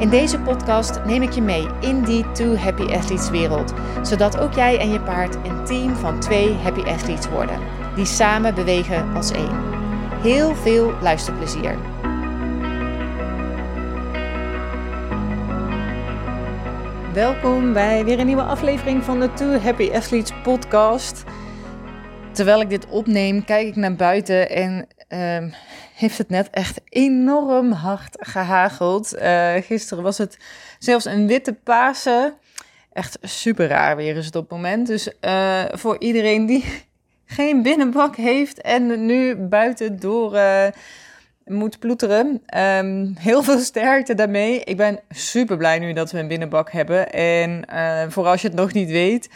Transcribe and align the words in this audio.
In 0.00 0.08
deze 0.08 0.38
podcast 0.40 1.04
neem 1.04 1.22
ik 1.22 1.30
je 1.30 1.42
mee 1.42 1.66
in 1.80 2.02
die 2.02 2.32
Two 2.32 2.56
Happy 2.56 2.82
Athletes 2.82 3.30
wereld, 3.30 3.72
zodat 4.02 4.38
ook 4.38 4.52
jij 4.52 4.78
en 4.78 4.90
je 4.90 5.00
paard 5.00 5.34
een 5.34 5.64
team 5.64 5.94
van 5.94 6.20
twee 6.20 6.54
Happy 6.54 6.80
Athletes 6.80 7.28
worden, 7.28 7.58
die 7.94 8.04
samen 8.04 8.54
bewegen 8.54 9.14
als 9.14 9.30
één. 9.30 9.62
Heel 10.22 10.54
veel 10.54 10.92
luisterplezier. 11.00 11.78
Welkom 17.12 17.72
bij 17.72 18.04
weer 18.04 18.18
een 18.18 18.26
nieuwe 18.26 18.42
aflevering 18.42 19.04
van 19.04 19.20
de 19.20 19.32
Two 19.32 19.58
Happy 19.58 19.90
Athletes 19.92 20.32
podcast. 20.42 21.24
Terwijl 22.32 22.60
ik 22.60 22.68
dit 22.68 22.86
opneem, 22.88 23.44
kijk 23.44 23.66
ik 23.66 23.76
naar 23.76 23.94
buiten 23.94 24.50
en 24.50 24.86
uh, 25.08 25.52
heeft 25.94 26.18
het 26.18 26.28
net 26.28 26.50
echt 26.50 26.79
enorm 26.90 27.72
hard 27.72 28.16
gehageld. 28.18 29.14
Uh, 29.14 29.54
gisteren 29.54 30.02
was 30.02 30.18
het 30.18 30.38
zelfs 30.78 31.04
een 31.04 31.26
witte 31.26 31.52
Pasen. 31.52 32.34
Echt 32.92 33.18
super 33.22 33.68
raar 33.68 33.96
weer 33.96 34.16
is 34.16 34.26
het 34.26 34.36
op 34.36 34.42
het 34.42 34.50
moment. 34.50 34.86
Dus 34.86 35.12
uh, 35.20 35.64
voor 35.70 35.96
iedereen 35.98 36.46
die 36.46 36.64
geen 37.26 37.62
binnenbak 37.62 38.16
heeft 38.16 38.60
en 38.60 39.06
nu 39.06 39.36
buiten 39.36 40.00
door 40.00 40.34
uh, 40.34 40.66
moet 41.44 41.78
ploeteren. 41.78 42.42
Um, 42.56 43.14
heel 43.18 43.42
veel 43.42 43.58
sterkte 43.58 44.14
daarmee. 44.14 44.64
Ik 44.64 44.76
ben 44.76 45.00
super 45.10 45.56
blij 45.56 45.78
nu 45.78 45.92
dat 45.92 46.10
we 46.10 46.18
een 46.18 46.28
binnenbak 46.28 46.70
hebben. 46.70 47.12
En 47.12 47.64
voor 48.12 48.26
als 48.26 48.42
je 48.42 48.48
het 48.48 48.56
nog 48.56 48.72
niet 48.72 48.90
weet 48.90 49.28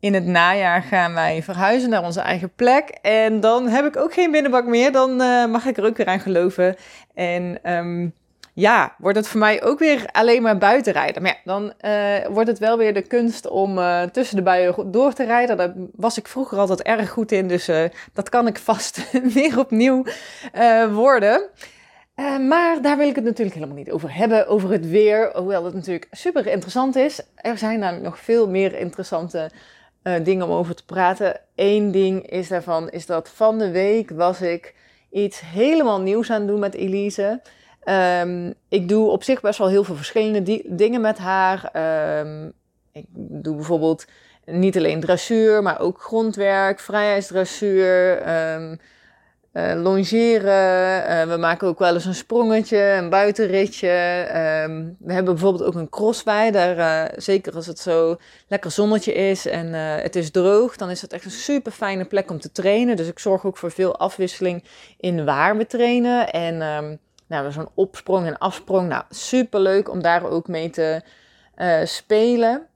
in 0.00 0.14
het 0.14 0.26
najaar 0.26 0.82
gaan 0.82 1.14
wij 1.14 1.42
verhuizen 1.42 1.90
naar 1.90 2.04
onze 2.04 2.20
eigen 2.20 2.52
plek. 2.56 2.88
En 3.02 3.40
dan 3.40 3.68
heb 3.68 3.84
ik 3.84 3.96
ook 3.96 4.12
geen 4.12 4.30
binnenbak 4.30 4.64
meer. 4.64 4.92
Dan 4.92 5.20
uh, 5.20 5.46
mag 5.46 5.66
ik 5.66 5.76
er 5.76 5.84
ook 5.84 5.96
weer 5.96 6.06
aan 6.06 6.20
geloven. 6.20 6.76
En 7.14 7.72
um, 7.72 8.14
ja, 8.52 8.94
wordt 8.98 9.16
het 9.16 9.28
voor 9.28 9.40
mij 9.40 9.62
ook 9.62 9.78
weer 9.78 10.08
alleen 10.12 10.42
maar 10.42 10.58
buiten 10.58 10.92
rijden. 10.92 11.22
Maar 11.22 11.40
ja, 11.44 11.52
dan 11.52 11.72
uh, 11.80 12.26
wordt 12.26 12.48
het 12.48 12.58
wel 12.58 12.78
weer 12.78 12.94
de 12.94 13.02
kunst 13.02 13.48
om 13.48 13.78
uh, 13.78 14.02
tussen 14.02 14.36
de 14.36 14.42
buien 14.42 14.90
door 14.90 15.12
te 15.12 15.24
rijden. 15.24 15.56
Daar 15.56 15.72
was 15.94 16.18
ik 16.18 16.28
vroeger 16.28 16.58
altijd 16.58 16.82
erg 16.82 17.10
goed 17.10 17.32
in. 17.32 17.48
Dus 17.48 17.70
dat 18.12 18.28
kan 18.28 18.46
ik 18.46 18.58
vast 18.58 19.10
weer 19.34 19.58
opnieuw 19.58 20.04
worden. 20.90 21.42
Maar 22.48 22.82
daar 22.82 22.96
wil 22.96 23.08
ik 23.08 23.14
het 23.14 23.24
natuurlijk 23.24 23.56
helemaal 23.56 23.76
niet 23.76 23.90
over 23.90 24.14
hebben, 24.14 24.46
over 24.46 24.70
het 24.70 24.88
weer. 24.88 25.30
Hoewel 25.34 25.64
het 25.64 25.74
natuurlijk 25.74 26.08
super 26.10 26.46
interessant 26.46 26.96
is. 26.96 27.20
Er 27.36 27.58
zijn 27.58 27.78
namelijk 27.78 28.04
nog 28.04 28.18
veel 28.18 28.48
meer 28.48 28.78
interessante 28.78 29.50
uh, 30.02 30.14
dingen 30.22 30.46
om 30.46 30.52
over 30.52 30.74
te 30.74 30.84
praten. 30.84 31.40
Eén 31.54 31.90
ding 31.90 32.30
is 32.30 32.48
daarvan, 32.48 32.90
is 32.90 33.06
dat 33.06 33.28
van 33.28 33.58
de 33.58 33.70
week 33.70 34.10
was 34.10 34.40
ik 34.42 34.74
iets 35.10 35.40
helemaal 35.40 36.00
nieuws 36.00 36.30
aan 36.30 36.40
het 36.40 36.48
doen 36.48 36.60
met 36.60 36.74
Elise. 36.74 37.40
Um, 38.20 38.54
ik 38.68 38.88
doe 38.88 39.10
op 39.10 39.22
zich 39.22 39.40
best 39.40 39.58
wel 39.58 39.68
heel 39.68 39.84
veel 39.84 39.94
verschillende 39.94 40.62
dingen 40.66 41.00
met 41.00 41.18
haar. 41.18 41.70
Um, 42.20 42.52
ik 42.92 43.04
doe 43.12 43.54
bijvoorbeeld 43.54 44.04
niet 44.44 44.76
alleen 44.76 45.00
dressuur, 45.00 45.62
maar 45.62 45.80
ook 45.80 46.02
grondwerk, 46.02 46.80
vrijheidsdressuur. 46.80 48.18
Um, 48.54 48.78
uh, 49.52 49.72
longeren. 49.82 51.10
Uh, 51.10 51.32
we 51.32 51.36
maken 51.36 51.68
ook 51.68 51.78
wel 51.78 51.94
eens 51.94 52.04
een 52.04 52.14
sprongetje, 52.14 52.78
een 52.78 53.08
buitenritje. 53.08 53.88
Um, 54.64 54.96
we 54.98 55.12
hebben 55.12 55.34
bijvoorbeeld 55.34 55.64
ook 55.64 55.74
een 55.74 55.88
crosswij. 55.88 56.50
Daar, 56.50 56.76
uh, 56.78 57.12
zeker 57.16 57.54
als 57.54 57.66
het 57.66 57.78
zo 57.78 58.16
lekker 58.48 58.70
zonnetje 58.70 59.12
is 59.12 59.46
en 59.46 59.72
het 60.02 60.16
is 60.16 60.30
droog, 60.30 60.76
dan 60.76 60.90
is 60.90 61.02
het 61.02 61.12
echt 61.12 61.24
een 61.24 61.30
super 61.30 61.72
fijne 61.72 62.04
plek 62.04 62.30
om 62.30 62.40
te 62.40 62.52
trainen. 62.52 62.96
Dus 62.96 63.08
ik 63.08 63.18
zorg 63.18 63.44
ook 63.44 63.56
voor 63.56 63.70
veel 63.70 63.98
afwisseling 63.98 64.64
in 64.96 65.24
waar 65.24 65.56
we 65.56 65.66
trainen. 65.66 66.32
En 66.32 66.62
um, 66.62 66.98
nou, 67.26 67.52
zo'n 67.52 67.68
opsprong 67.74 68.26
en 68.26 68.38
afsprong. 68.38 68.88
Nou, 68.88 69.02
super 69.10 69.60
leuk 69.60 69.90
om 69.90 70.02
daar 70.02 70.30
ook 70.30 70.48
mee 70.48 70.70
te 70.70 71.02
spelen. 71.84 72.66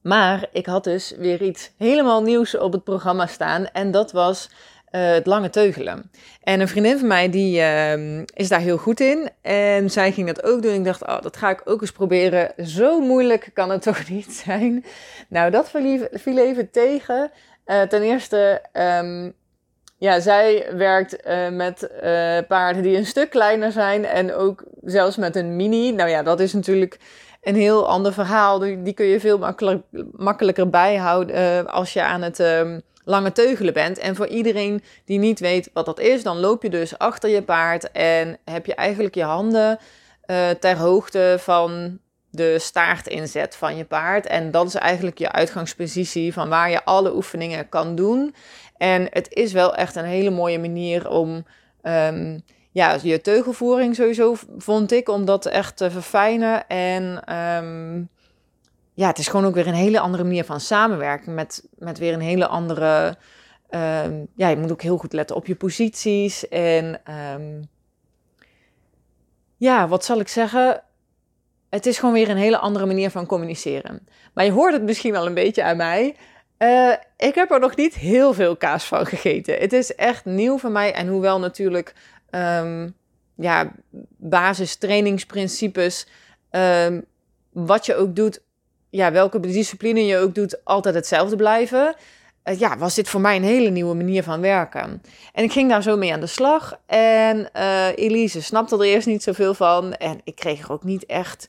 Maar 0.00 0.48
ik 0.52 0.66
had 0.66 0.84
dus 0.84 1.14
weer 1.18 1.42
iets 1.42 1.70
helemaal 1.76 2.22
nieuws 2.22 2.56
op 2.56 2.72
het 2.72 2.84
programma 2.84 3.26
staan. 3.26 3.66
En 3.66 3.90
dat 3.90 4.12
was 4.12 4.50
uh, 4.92 5.12
het 5.12 5.26
lange 5.26 5.50
teugelen. 5.50 6.10
En 6.42 6.60
een 6.60 6.68
vriendin 6.68 6.98
van 6.98 7.08
mij 7.08 7.30
die 7.30 7.60
uh, 7.60 8.18
is 8.18 8.48
daar 8.48 8.60
heel 8.60 8.76
goed 8.76 9.00
in. 9.00 9.30
En 9.42 9.90
zij 9.90 10.12
ging 10.12 10.26
dat 10.26 10.42
ook 10.42 10.62
doen. 10.62 10.74
Ik 10.74 10.84
dacht, 10.84 11.06
oh, 11.06 11.20
dat 11.22 11.36
ga 11.36 11.50
ik 11.50 11.60
ook 11.64 11.80
eens 11.80 11.92
proberen. 11.92 12.52
Zo 12.66 13.00
moeilijk 13.00 13.50
kan 13.54 13.70
het 13.70 13.82
toch 13.92 14.08
niet 14.08 14.32
zijn. 14.32 14.84
Nou, 15.28 15.50
dat 15.50 15.70
viel 16.12 16.38
even 16.38 16.70
tegen. 16.70 17.30
Uh, 17.66 17.82
ten 17.82 18.02
eerste, 18.02 18.62
um, 18.72 19.34
ja, 19.98 20.20
zij 20.20 20.66
werkt 20.76 21.26
uh, 21.26 21.48
met 21.48 21.90
paarden 22.48 22.82
die 22.82 22.96
een 22.96 23.06
stuk 23.06 23.30
kleiner 23.30 23.72
zijn. 23.72 24.04
En 24.04 24.34
ook 24.34 24.64
zelfs 24.84 25.16
met 25.16 25.36
een 25.36 25.56
mini. 25.56 25.90
Nou 25.90 26.10
ja, 26.10 26.22
dat 26.22 26.40
is 26.40 26.52
natuurlijk 26.52 26.98
een 27.42 27.56
heel 27.56 27.88
ander 27.88 28.12
verhaal. 28.12 28.58
Die, 28.58 28.92
kun 28.92 29.06
je 29.06 29.20
veel 29.20 29.38
makkelijk, 29.38 29.82
makkelijker 30.12 30.70
bijhouden 30.70 31.66
als 31.68 31.92
je 31.92 32.02
aan 32.02 32.22
het... 32.22 32.42
Lange 33.10 33.32
teugelen 33.32 33.72
bent. 33.72 33.98
En 33.98 34.16
voor 34.16 34.26
iedereen 34.26 34.82
die 35.04 35.18
niet 35.18 35.40
weet 35.40 35.70
wat 35.72 35.86
dat 35.86 36.00
is, 36.00 36.22
dan 36.22 36.40
loop 36.40 36.62
je 36.62 36.70
dus 36.70 36.98
achter 36.98 37.30
je 37.30 37.42
paard 37.42 37.92
en 37.92 38.38
heb 38.44 38.66
je 38.66 38.74
eigenlijk 38.74 39.14
je 39.14 39.22
handen 39.22 39.78
uh, 40.26 40.50
ter 40.50 40.76
hoogte 40.76 41.36
van 41.38 41.98
de 42.30 42.58
staartinzet 42.58 43.56
van 43.56 43.76
je 43.76 43.84
paard. 43.84 44.26
En 44.26 44.50
dat 44.50 44.66
is 44.66 44.74
eigenlijk 44.74 45.18
je 45.18 45.32
uitgangspositie 45.32 46.32
van 46.32 46.48
waar 46.48 46.70
je 46.70 46.84
alle 46.84 47.14
oefeningen 47.14 47.68
kan 47.68 47.94
doen. 47.94 48.34
En 48.76 49.06
het 49.10 49.32
is 49.32 49.52
wel 49.52 49.74
echt 49.74 49.96
een 49.96 50.04
hele 50.04 50.30
mooie 50.30 50.58
manier 50.58 51.08
om 51.08 51.46
um, 51.82 52.42
ja, 52.70 52.98
je 53.02 53.20
teugelvoering 53.20 53.94
sowieso 53.94 54.36
vond 54.56 54.92
ik, 54.92 55.08
om 55.08 55.24
dat 55.24 55.46
echt 55.46 55.76
te 55.76 55.90
verfijnen. 55.90 56.66
En 56.68 57.34
um, 57.36 58.08
ja, 59.00 59.06
het 59.06 59.18
is 59.18 59.28
gewoon 59.28 59.46
ook 59.46 59.54
weer 59.54 59.66
een 59.66 59.74
hele 59.74 60.00
andere 60.00 60.24
manier 60.24 60.44
van 60.44 60.60
samenwerken. 60.60 61.34
Met, 61.34 61.68
met 61.78 61.98
weer 61.98 62.12
een 62.12 62.20
hele 62.20 62.46
andere. 62.46 63.16
Um, 63.70 64.26
ja, 64.34 64.48
je 64.48 64.56
moet 64.56 64.72
ook 64.72 64.82
heel 64.82 64.96
goed 64.96 65.12
letten 65.12 65.36
op 65.36 65.46
je 65.46 65.54
posities. 65.54 66.48
En 66.48 67.00
um, 67.34 67.68
ja, 69.56 69.88
wat 69.88 70.04
zal 70.04 70.20
ik 70.20 70.28
zeggen? 70.28 70.82
Het 71.70 71.86
is 71.86 71.98
gewoon 71.98 72.14
weer 72.14 72.28
een 72.28 72.36
hele 72.36 72.58
andere 72.58 72.86
manier 72.86 73.10
van 73.10 73.26
communiceren. 73.26 74.08
Maar 74.34 74.44
je 74.44 74.52
hoort 74.52 74.72
het 74.72 74.82
misschien 74.82 75.12
wel 75.12 75.26
een 75.26 75.34
beetje 75.34 75.62
aan 75.62 75.76
mij. 75.76 76.16
Uh, 76.58 76.92
ik 77.16 77.34
heb 77.34 77.50
er 77.50 77.60
nog 77.60 77.76
niet 77.76 77.94
heel 77.94 78.32
veel 78.32 78.56
kaas 78.56 78.84
van 78.84 79.06
gegeten. 79.06 79.58
Het 79.58 79.72
is 79.72 79.94
echt 79.94 80.24
nieuw 80.24 80.58
voor 80.58 80.70
mij. 80.70 80.92
En 80.92 81.08
hoewel 81.08 81.38
natuurlijk 81.38 81.94
um, 82.30 82.94
ja, 83.34 83.72
basis 84.16 84.76
trainingsprincipes, 84.76 86.06
wat 87.52 87.86
je 87.86 87.94
ook 87.94 88.16
doet, 88.16 88.40
ja, 88.90 89.12
welke 89.12 89.40
discipline 89.40 90.06
je 90.06 90.18
ook 90.18 90.34
doet, 90.34 90.64
altijd 90.64 90.94
hetzelfde 90.94 91.36
blijven. 91.36 91.94
Uh, 92.44 92.58
ja, 92.58 92.78
was 92.78 92.94
dit 92.94 93.08
voor 93.08 93.20
mij 93.20 93.36
een 93.36 93.42
hele 93.42 93.70
nieuwe 93.70 93.94
manier 93.94 94.22
van 94.22 94.40
werken. 94.40 95.02
En 95.32 95.44
ik 95.44 95.52
ging 95.52 95.68
daar 95.68 95.82
zo 95.82 95.96
mee 95.96 96.12
aan 96.12 96.20
de 96.20 96.26
slag. 96.26 96.78
En 96.86 97.50
uh, 97.56 97.96
Elise 97.96 98.42
snapte 98.42 98.76
er 98.76 98.82
eerst 98.82 99.06
niet 99.06 99.22
zoveel 99.22 99.54
van. 99.54 99.94
En 99.94 100.20
ik 100.24 100.34
kreeg 100.34 100.62
er 100.62 100.72
ook 100.72 100.84
niet 100.84 101.06
echt 101.06 101.48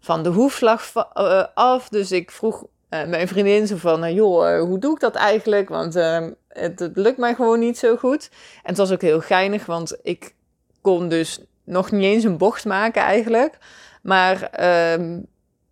van 0.00 0.22
de 0.22 0.28
hoefslag 0.28 0.92
uh, 0.94 1.44
af. 1.54 1.88
Dus 1.88 2.12
ik 2.12 2.30
vroeg 2.30 2.64
mijn 2.88 3.28
vriendin 3.28 3.66
zo 3.66 3.76
van, 3.76 4.14
joh, 4.14 4.60
hoe 4.60 4.78
doe 4.78 4.94
ik 4.94 5.00
dat 5.00 5.14
eigenlijk? 5.14 5.68
Want 5.68 5.96
ehm, 5.96 6.30
het, 6.48 6.78
het, 6.78 6.96
lukt 6.96 7.18
mij 7.18 7.34
gewoon 7.34 7.58
niet 7.58 7.78
zo 7.78 7.96
goed. 7.96 8.30
En 8.62 8.68
het 8.68 8.76
was 8.76 8.92
ook 8.92 9.02
heel 9.02 9.20
geinig, 9.20 9.66
want 9.66 9.98
ik 10.02 10.34
kon 10.80 11.08
dus 11.08 11.40
nog 11.64 11.90
niet 11.90 12.02
eens 12.02 12.24
een 12.24 12.38
bocht 12.38 12.64
maken 12.64 13.02
eigenlijk. 13.02 13.58
Maar 14.02 14.42
ehm, 14.42 15.18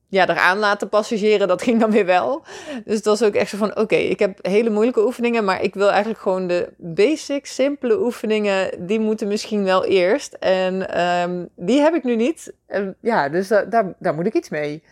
ja, 0.09 0.29
eraan 0.29 0.59
laten 0.59 0.89
passageren, 0.89 1.49
dat 1.49 1.63
ging 1.63 1.81
dan 1.81 1.91
weer 1.91 2.07
wel. 2.07 2.43
Dus 2.85 2.97
het 2.97 3.05
was 3.05 3.23
ook 3.23 3.35
echt 3.35 3.51
zo 3.51 3.57
van, 3.57 3.77
oké, 3.77 3.97
ik 3.97 4.19
heb 4.19 4.39
hele 4.47 4.71
moeilijke 4.71 5.05
oefeningen, 5.05 5.45
maar 5.45 5.63
ik 5.63 5.75
wil 5.75 5.89
eigenlijk 5.91 6.21
gewoon 6.21 6.47
de 6.47 6.73
basic, 6.77 7.47
simpele 7.47 8.01
oefeningen, 8.01 8.87
die 8.87 9.01
moeten 9.01 9.29
misschien 9.29 9.65
wel 9.65 9.85
eerst. 9.85 10.33
En 10.33 11.01
um, 11.01 11.49
die 11.57 11.81
heb 11.81 11.95
ik 11.95 12.05
nu 12.05 12.17
niet. 12.17 12.53
Ja, 13.01 13.29
dus 13.29 13.49
da 13.49 13.65
daar, 13.65 13.95
daar 13.99 14.15
moet 14.15 14.27
ik 14.27 14.35
iets 14.35 14.49
mee. 14.49 14.83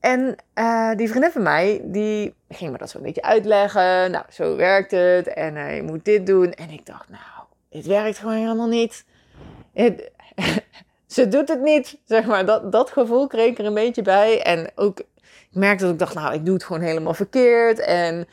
En 0.00 0.36
uh, 0.54 0.94
die 0.94 1.08
vriendin 1.08 1.30
van 1.30 1.42
mij, 1.42 1.80
die 1.84 2.34
ging 2.48 2.70
me 2.72 2.78
dat 2.78 2.90
zo 2.90 2.98
een 2.98 3.04
beetje 3.04 3.22
uitleggen. 3.22 4.10
Nou, 4.10 4.24
zo 4.30 4.56
werkt 4.56 4.90
het. 4.90 5.26
En 5.26 5.56
uh, 5.56 5.76
je 5.76 5.82
moet 5.82 6.04
dit 6.04 6.26
doen. 6.26 6.52
En 6.52 6.70
ik 6.70 6.86
dacht, 6.86 7.08
nou, 7.08 7.46
dit 7.70 7.86
werkt 7.86 8.18
gewoon 8.18 8.36
helemaal 8.36 8.68
niet. 8.68 9.04
ze 11.06 11.28
doet 11.28 11.48
het 11.48 11.62
niet, 11.62 11.98
zeg 12.04 12.24
maar. 12.24 12.46
Dat, 12.46 12.72
dat 12.72 12.90
gevoel 12.90 13.26
kreeg 13.26 13.50
ik 13.50 13.58
er 13.58 13.64
een 13.64 13.74
beetje 13.74 14.02
bij. 14.02 14.42
En 14.42 14.70
ook 14.74 14.98
Ik 14.98 15.06
merkte 15.50 15.84
dat 15.84 15.92
ik 15.92 15.98
dacht, 15.98 16.14
nou, 16.14 16.34
ik 16.34 16.44
doe 16.44 16.54
het 16.54 16.64
gewoon 16.64 16.82
helemaal 16.82 17.14
verkeerd. 17.14 17.78
En 17.78 18.26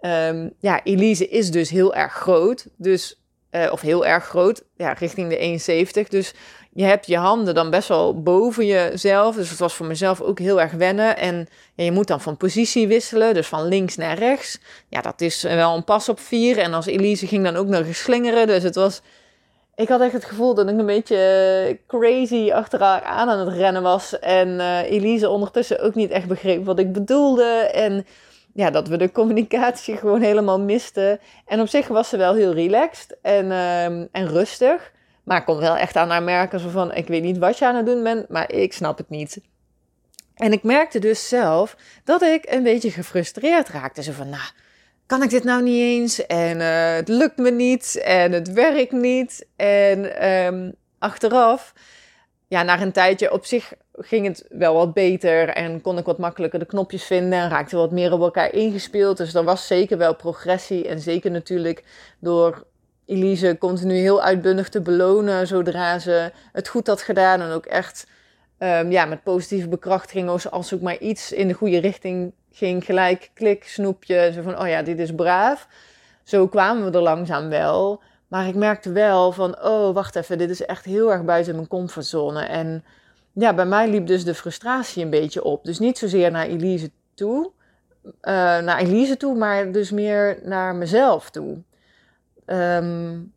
um, 0.00 0.52
ja, 0.58 0.82
Elise 0.82 1.28
is 1.28 1.50
dus 1.50 1.70
heel 1.70 1.94
erg 1.94 2.12
groot. 2.12 2.66
Dus, 2.76 3.22
uh, 3.50 3.72
of 3.72 3.80
heel 3.80 4.06
erg 4.06 4.24
groot, 4.24 4.62
ja, 4.76 4.92
richting 4.92 5.28
de 5.28 5.36
71. 5.36 6.08
Dus 6.08 6.34
je 6.72 6.84
hebt 6.84 7.06
je 7.06 7.16
handen 7.16 7.54
dan 7.54 7.70
best 7.70 7.88
wel 7.88 8.22
boven 8.22 8.66
jezelf. 8.66 9.36
Dus 9.36 9.50
het 9.50 9.58
was 9.58 9.74
voor 9.74 9.86
mezelf 9.86 10.20
ook 10.20 10.38
heel 10.38 10.60
erg 10.60 10.72
wennen. 10.72 11.16
En 11.16 11.48
ja, 11.74 11.84
je 11.84 11.92
moet 11.92 12.06
dan 12.06 12.20
van 12.20 12.36
positie 12.36 12.88
wisselen, 12.88 13.34
dus 13.34 13.46
van 13.46 13.68
links 13.68 13.96
naar 13.96 14.18
rechts. 14.18 14.60
Ja, 14.88 15.00
dat 15.00 15.20
is 15.20 15.42
wel 15.42 15.76
een 15.76 15.84
pas 15.84 16.08
op 16.08 16.20
vier. 16.20 16.58
En 16.58 16.74
als 16.74 16.86
Elise 16.86 17.26
ging 17.26 17.44
dan 17.44 17.56
ook 17.56 17.66
nog 17.66 17.94
slingeren. 17.94 18.46
Dus 18.46 18.62
het 18.62 18.74
was... 18.74 19.02
Ik 19.76 19.88
had 19.88 20.00
echt 20.00 20.12
het 20.12 20.24
gevoel 20.24 20.54
dat 20.54 20.68
ik 20.68 20.78
een 20.78 20.86
beetje 20.86 21.78
crazy 21.86 22.52
achter 22.52 22.80
haar 22.80 23.02
aan 23.02 23.28
aan 23.28 23.38
het 23.38 23.56
rennen 23.56 23.82
was. 23.82 24.18
En 24.18 24.48
uh, 24.48 24.90
Elise 24.90 25.28
ondertussen 25.28 25.80
ook 25.80 25.94
niet 25.94 26.10
echt 26.10 26.26
begreep 26.26 26.64
wat 26.64 26.78
ik 26.78 26.92
bedoelde. 26.92 27.70
En 27.72 28.06
ja, 28.52 28.70
dat 28.70 28.88
we 28.88 28.96
de 28.96 29.12
communicatie 29.12 29.96
gewoon 30.02 30.20
helemaal 30.20 30.60
misten. 30.60 31.20
En 31.46 31.60
op 31.60 31.68
zich 31.68 31.88
was 31.88 32.08
ze 32.08 32.16
wel 32.16 32.34
heel 32.34 32.52
relaxed 32.52 33.16
en, 33.22 33.46
uh, 33.46 33.84
en 33.86 34.28
rustig. 34.28 34.92
Maar 35.24 35.38
ik 35.38 35.44
kon 35.44 35.58
wel 35.58 35.76
echt 35.76 35.96
aan 35.96 36.10
haar 36.10 36.22
merken 36.22 36.60
zo 36.60 36.68
van, 36.68 36.94
ik 36.94 37.06
weet 37.06 37.22
niet 37.22 37.38
wat 37.38 37.58
je 37.58 37.66
aan 37.66 37.76
het 37.76 37.86
doen 37.86 38.02
bent, 38.02 38.28
maar 38.28 38.52
ik 38.52 38.72
snap 38.72 38.98
het 38.98 39.08
niet. 39.08 39.40
En 40.34 40.52
ik 40.52 40.62
merkte 40.62 40.98
dus 40.98 41.28
zelf 41.28 41.76
dat 42.04 42.22
ik 42.22 42.50
een 42.50 42.62
beetje 42.62 42.90
gefrustreerd 42.90 43.68
raakte. 43.68 44.02
Zo 44.02 44.12
van, 44.12 44.28
nou, 44.28 44.42
kan 45.06 45.22
ik 45.22 45.30
dit 45.30 45.44
nou 45.44 45.62
niet 45.62 45.80
eens? 45.80 46.26
En 46.26 46.60
uh, 46.60 46.94
het 46.94 47.08
lukt 47.08 47.36
me 47.36 47.50
niet 47.50 48.00
en 48.04 48.32
het 48.32 48.52
werkt 48.52 48.92
niet. 48.92 49.46
En 49.56 50.28
um, 50.28 50.74
achteraf, 50.98 51.72
ja, 52.48 52.62
na 52.62 52.80
een 52.80 52.92
tijdje 52.92 53.32
op 53.32 53.44
zich 53.44 53.72
ging 53.92 54.26
het 54.26 54.46
wel 54.48 54.74
wat 54.74 54.94
beter 54.94 55.48
en 55.48 55.80
kon 55.80 55.98
ik 55.98 56.04
wat 56.04 56.18
makkelijker 56.18 56.58
de 56.58 56.66
knopjes 56.66 57.04
vinden 57.04 57.38
en 57.38 57.48
raakte 57.48 57.76
wat 57.76 57.90
meer 57.90 58.12
op 58.12 58.20
elkaar 58.20 58.52
ingespeeld. 58.52 59.16
Dus 59.16 59.34
er 59.34 59.44
was 59.44 59.66
zeker 59.66 59.98
wel 59.98 60.14
progressie 60.14 60.88
en 60.88 61.00
zeker 61.00 61.30
natuurlijk 61.30 61.84
door 62.18 62.66
Elise 63.06 63.56
continu 63.58 63.94
heel 63.94 64.22
uitbundig 64.22 64.68
te 64.68 64.80
belonen 64.80 65.46
zodra 65.46 65.98
ze 65.98 66.32
het 66.52 66.68
goed 66.68 66.86
had 66.86 67.02
gedaan. 67.02 67.40
En 67.40 67.50
ook 67.50 67.66
echt 67.66 68.06
um, 68.58 68.90
ja, 68.90 69.04
met 69.04 69.22
positieve 69.22 69.68
bekrachtiging, 69.68 70.28
als 70.28 70.72
ook 70.72 70.80
maar 70.80 70.98
iets 70.98 71.32
in 71.32 71.48
de 71.48 71.54
goede 71.54 71.78
richting 71.78 72.32
ging, 72.52 72.84
gelijk 72.84 73.30
klik, 73.34 73.64
snoepje. 73.64 74.30
Zo 74.34 74.42
van, 74.42 74.60
oh 74.60 74.68
ja, 74.68 74.82
dit 74.82 74.98
is 74.98 75.14
braaf. 75.14 75.68
Zo 76.22 76.48
kwamen 76.48 76.90
we 76.90 76.96
er 76.96 77.02
langzaam 77.02 77.48
wel. 77.48 78.02
Maar 78.28 78.48
ik 78.48 78.54
merkte 78.54 78.92
wel 78.92 79.32
van, 79.32 79.62
oh, 79.62 79.94
wacht 79.94 80.16
even, 80.16 80.38
dit 80.38 80.50
is 80.50 80.64
echt 80.64 80.84
heel 80.84 81.12
erg 81.12 81.24
buiten 81.24 81.54
mijn 81.54 81.68
comfortzone. 81.68 82.42
En 82.42 82.84
ja, 83.32 83.54
bij 83.54 83.66
mij 83.66 83.88
liep 83.88 84.06
dus 84.06 84.24
de 84.24 84.34
frustratie 84.34 85.04
een 85.04 85.10
beetje 85.10 85.44
op. 85.44 85.64
Dus 85.64 85.78
niet 85.78 85.98
zozeer 85.98 86.30
naar 86.30 86.46
Elise 86.46 86.90
toe, 87.14 87.50
uh, 88.04 88.12
naar 88.58 88.78
Elise 88.78 89.16
toe, 89.16 89.34
maar 89.36 89.72
dus 89.72 89.90
meer 89.90 90.38
naar 90.42 90.74
mezelf 90.74 91.30
toe 91.30 91.62
um, 92.46 93.32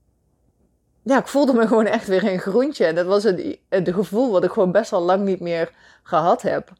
ja, 1.07 1.17
ik 1.17 1.27
voelde 1.27 1.53
me 1.53 1.67
gewoon 1.67 1.85
echt 1.85 2.07
weer 2.07 2.23
een 2.23 2.39
groentje. 2.39 2.85
En 2.85 2.95
dat 2.95 3.05
was 3.05 3.23
het, 3.23 3.57
het 3.69 3.89
gevoel 3.89 4.31
wat 4.31 4.43
ik 4.43 4.51
gewoon 4.51 4.71
best 4.71 4.91
wel 4.91 5.01
lang 5.01 5.23
niet 5.23 5.39
meer 5.39 5.71
gehad 6.03 6.41
heb. 6.41 6.71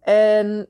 En 0.00 0.68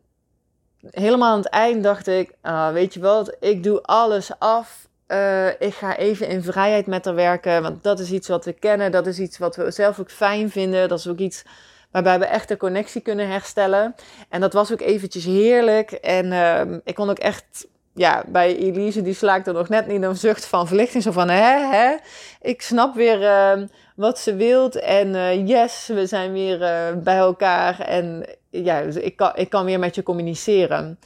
helemaal 0.90 1.32
aan 1.32 1.38
het 1.38 1.48
eind 1.48 1.82
dacht 1.82 2.06
ik, 2.06 2.32
ah, 2.40 2.72
weet 2.72 2.94
je 2.94 3.00
wat, 3.00 3.36
ik 3.40 3.62
doe 3.62 3.82
alles 3.82 4.38
af. 4.38 4.88
Uh, 5.08 5.46
ik 5.48 5.74
ga 5.74 5.96
even 5.96 6.28
in 6.28 6.42
vrijheid 6.42 6.86
met 6.86 7.04
haar 7.04 7.14
werken, 7.14 7.62
want 7.62 7.82
dat 7.82 8.00
is 8.00 8.10
iets 8.10 8.28
wat 8.28 8.44
we 8.44 8.52
kennen. 8.52 8.92
Dat 8.92 9.06
is 9.06 9.18
iets 9.18 9.38
wat 9.38 9.56
we 9.56 9.70
zelf 9.70 10.00
ook 10.00 10.10
fijn 10.10 10.50
vinden. 10.50 10.88
Dat 10.88 10.98
is 10.98 11.08
ook 11.08 11.18
iets 11.18 11.44
waarbij 11.90 12.18
we 12.18 12.24
echt 12.24 12.48
de 12.48 12.56
connectie 12.56 13.00
kunnen 13.00 13.28
herstellen. 13.28 13.94
En 14.28 14.40
dat 14.40 14.52
was 14.52 14.72
ook 14.72 14.80
eventjes 14.80 15.24
heerlijk. 15.24 15.92
En 15.92 16.26
uh, 16.26 16.78
ik 16.84 16.94
kon 16.94 17.10
ook 17.10 17.18
echt 17.18 17.66
ja, 17.96 18.24
bij 18.26 18.56
Elise, 18.56 19.02
die 19.02 19.14
slaakte 19.14 19.52
nog 19.52 19.68
net 19.68 19.86
niet 19.86 20.02
een 20.02 20.16
zucht 20.16 20.46
van 20.46 20.66
verlichting. 20.66 21.02
Zo 21.02 21.10
van, 21.10 21.28
hè, 21.28 21.76
hè, 21.76 21.94
ik 22.40 22.62
snap 22.62 22.94
weer 22.94 23.20
uh, 23.20 23.66
wat 23.96 24.18
ze 24.18 24.36
wilt. 24.36 24.76
En 24.76 25.08
uh, 25.08 25.46
yes, 25.46 25.86
we 25.86 26.06
zijn 26.06 26.32
weer 26.32 26.60
uh, 26.60 27.02
bij 27.02 27.16
elkaar. 27.16 27.80
En 27.80 28.26
ja, 28.50 28.82
dus 28.82 28.96
ik 28.96 29.16
kan, 29.16 29.32
ik 29.34 29.50
kan 29.50 29.64
weer 29.64 29.78
met 29.78 29.94
je 29.94 30.02
communiceren. 30.02 30.98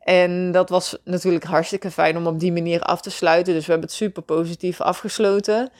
En 0.00 0.52
dat 0.52 0.68
was 0.68 0.98
natuurlijk 1.04 1.44
hartstikke 1.44 1.90
fijn 1.90 2.16
om 2.16 2.26
op 2.26 2.40
die 2.40 2.52
manier 2.52 2.80
af 2.80 3.00
te 3.00 3.10
sluiten. 3.10 3.54
Dus 3.54 3.66
we 3.66 3.70
hebben 3.70 3.88
het 3.88 3.98
super 3.98 4.22
positief 4.22 4.80
afgesloten. 4.80 5.70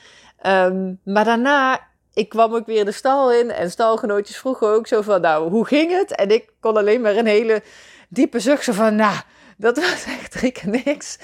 Um, 0.45 0.99
maar 1.03 1.25
daarna, 1.25 1.79
ik 2.13 2.29
kwam 2.29 2.55
ook 2.55 2.65
weer 2.65 2.85
de 2.85 2.91
stal 2.91 3.33
in. 3.33 3.51
En 3.51 3.71
stalgenootjes 3.71 4.37
vroegen 4.37 4.67
ook 4.67 4.87
zo 4.87 5.01
van, 5.01 5.21
nou, 5.21 5.49
hoe 5.49 5.65
ging 5.65 5.91
het? 5.91 6.15
En 6.15 6.29
ik 6.29 6.49
kon 6.59 6.77
alleen 6.77 7.01
maar 7.01 7.15
een 7.15 7.25
hele 7.25 7.61
diepe 8.09 8.39
zucht 8.39 8.63
zo 8.63 8.73
van, 8.73 8.95
nou 8.95 9.15
dat 9.57 9.77
was 9.77 10.05
echt 10.19 10.31
drie 10.31 10.53
niks. 10.65 11.17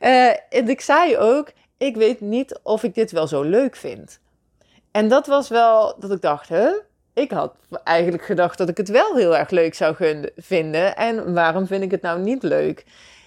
Uh, 0.00 0.28
en 0.28 0.68
ik 0.68 0.80
zei 0.80 1.16
ook, 1.16 1.52
ik 1.76 1.96
weet 1.96 2.20
niet 2.20 2.58
of 2.62 2.82
ik 2.82 2.94
dit 2.94 3.10
wel 3.10 3.26
zo 3.26 3.42
leuk 3.42 3.76
vind. 3.76 4.20
En 4.90 5.08
dat 5.08 5.26
was 5.26 5.48
wel 5.48 5.96
dat 5.98 6.10
ik 6.10 6.20
dacht, 6.20 6.48
hè? 6.48 6.68
Ik 7.14 7.30
had 7.30 7.54
eigenlijk 7.84 8.24
gedacht 8.24 8.58
dat 8.58 8.68
ik 8.68 8.76
het 8.76 8.88
wel 8.88 9.16
heel 9.16 9.36
erg 9.36 9.50
leuk 9.50 9.74
zou 9.74 9.94
vinden. 10.36 10.96
En 10.96 11.34
waarom 11.34 11.66
vind 11.66 11.82
ik 11.82 11.90
het 11.90 12.02
nou 12.02 12.20
niet 12.20 12.42
leuk? 12.42 12.84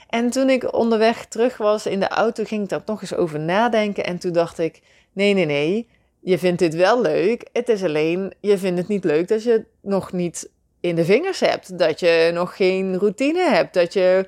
En 0.10 0.30
toen 0.30 0.50
ik 0.50 0.74
onderweg 0.74 1.26
terug 1.26 1.58
was 1.58 1.86
in 1.86 2.00
de 2.00 2.08
auto, 2.08 2.44
ging 2.44 2.64
ik 2.64 2.70
daar 2.70 2.82
nog 2.86 3.02
eens 3.02 3.14
over 3.14 3.40
nadenken. 3.40 4.06
En 4.06 4.20
toen 4.20 4.32
dacht 4.32 4.60
ik: 4.60 4.82
nee, 5.14 5.34
nee, 5.34 5.46
nee. 5.46 5.90
Je 6.20 6.38
vindt 6.38 6.60
dit 6.60 6.76
wel 6.76 7.02
leuk. 7.02 7.48
Het 7.54 7.70
is 7.70 7.84
alleen, 7.84 8.34
je 8.40 8.58
vindt 8.58 8.80
het 8.80 8.88
niet 8.88 9.04
leuk 9.04 9.28
dat 9.28 9.44
je 9.44 9.66
nog 9.82 10.12
niet 10.12 10.50
in 10.80 10.96
de 10.96 11.06
vingers 11.06 11.40
hebt. 11.40 11.80
Dat 11.80 12.00
je 12.00 12.32
nog 12.34 12.56
geen 12.56 12.98
routine 12.98 13.50
hebt. 13.50 13.74
Dat 13.74 13.94
je 13.94 14.26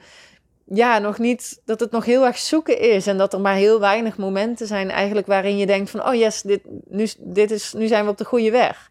ja, 0.65 0.99
nog 0.99 1.17
niet, 1.17 1.61
dat 1.65 1.79
het 1.79 1.91
nog 1.91 2.05
heel 2.05 2.25
erg 2.25 2.37
zoeken 2.37 2.79
is. 2.79 3.07
En 3.07 3.17
dat 3.17 3.33
er 3.33 3.41
maar 3.41 3.55
heel 3.55 3.79
weinig 3.79 4.17
momenten 4.17 4.67
zijn 4.67 4.89
eigenlijk 4.89 5.27
waarin 5.27 5.57
je 5.57 5.65
denkt 5.65 5.89
van, 5.89 6.07
oh 6.07 6.13
yes, 6.13 6.41
dit, 6.41 6.61
nu, 6.87 7.07
dit 7.17 7.51
is, 7.51 7.73
nu 7.73 7.87
zijn 7.87 8.03
we 8.03 8.11
op 8.11 8.17
de 8.17 8.25
goede 8.25 8.51
weg. 8.51 8.89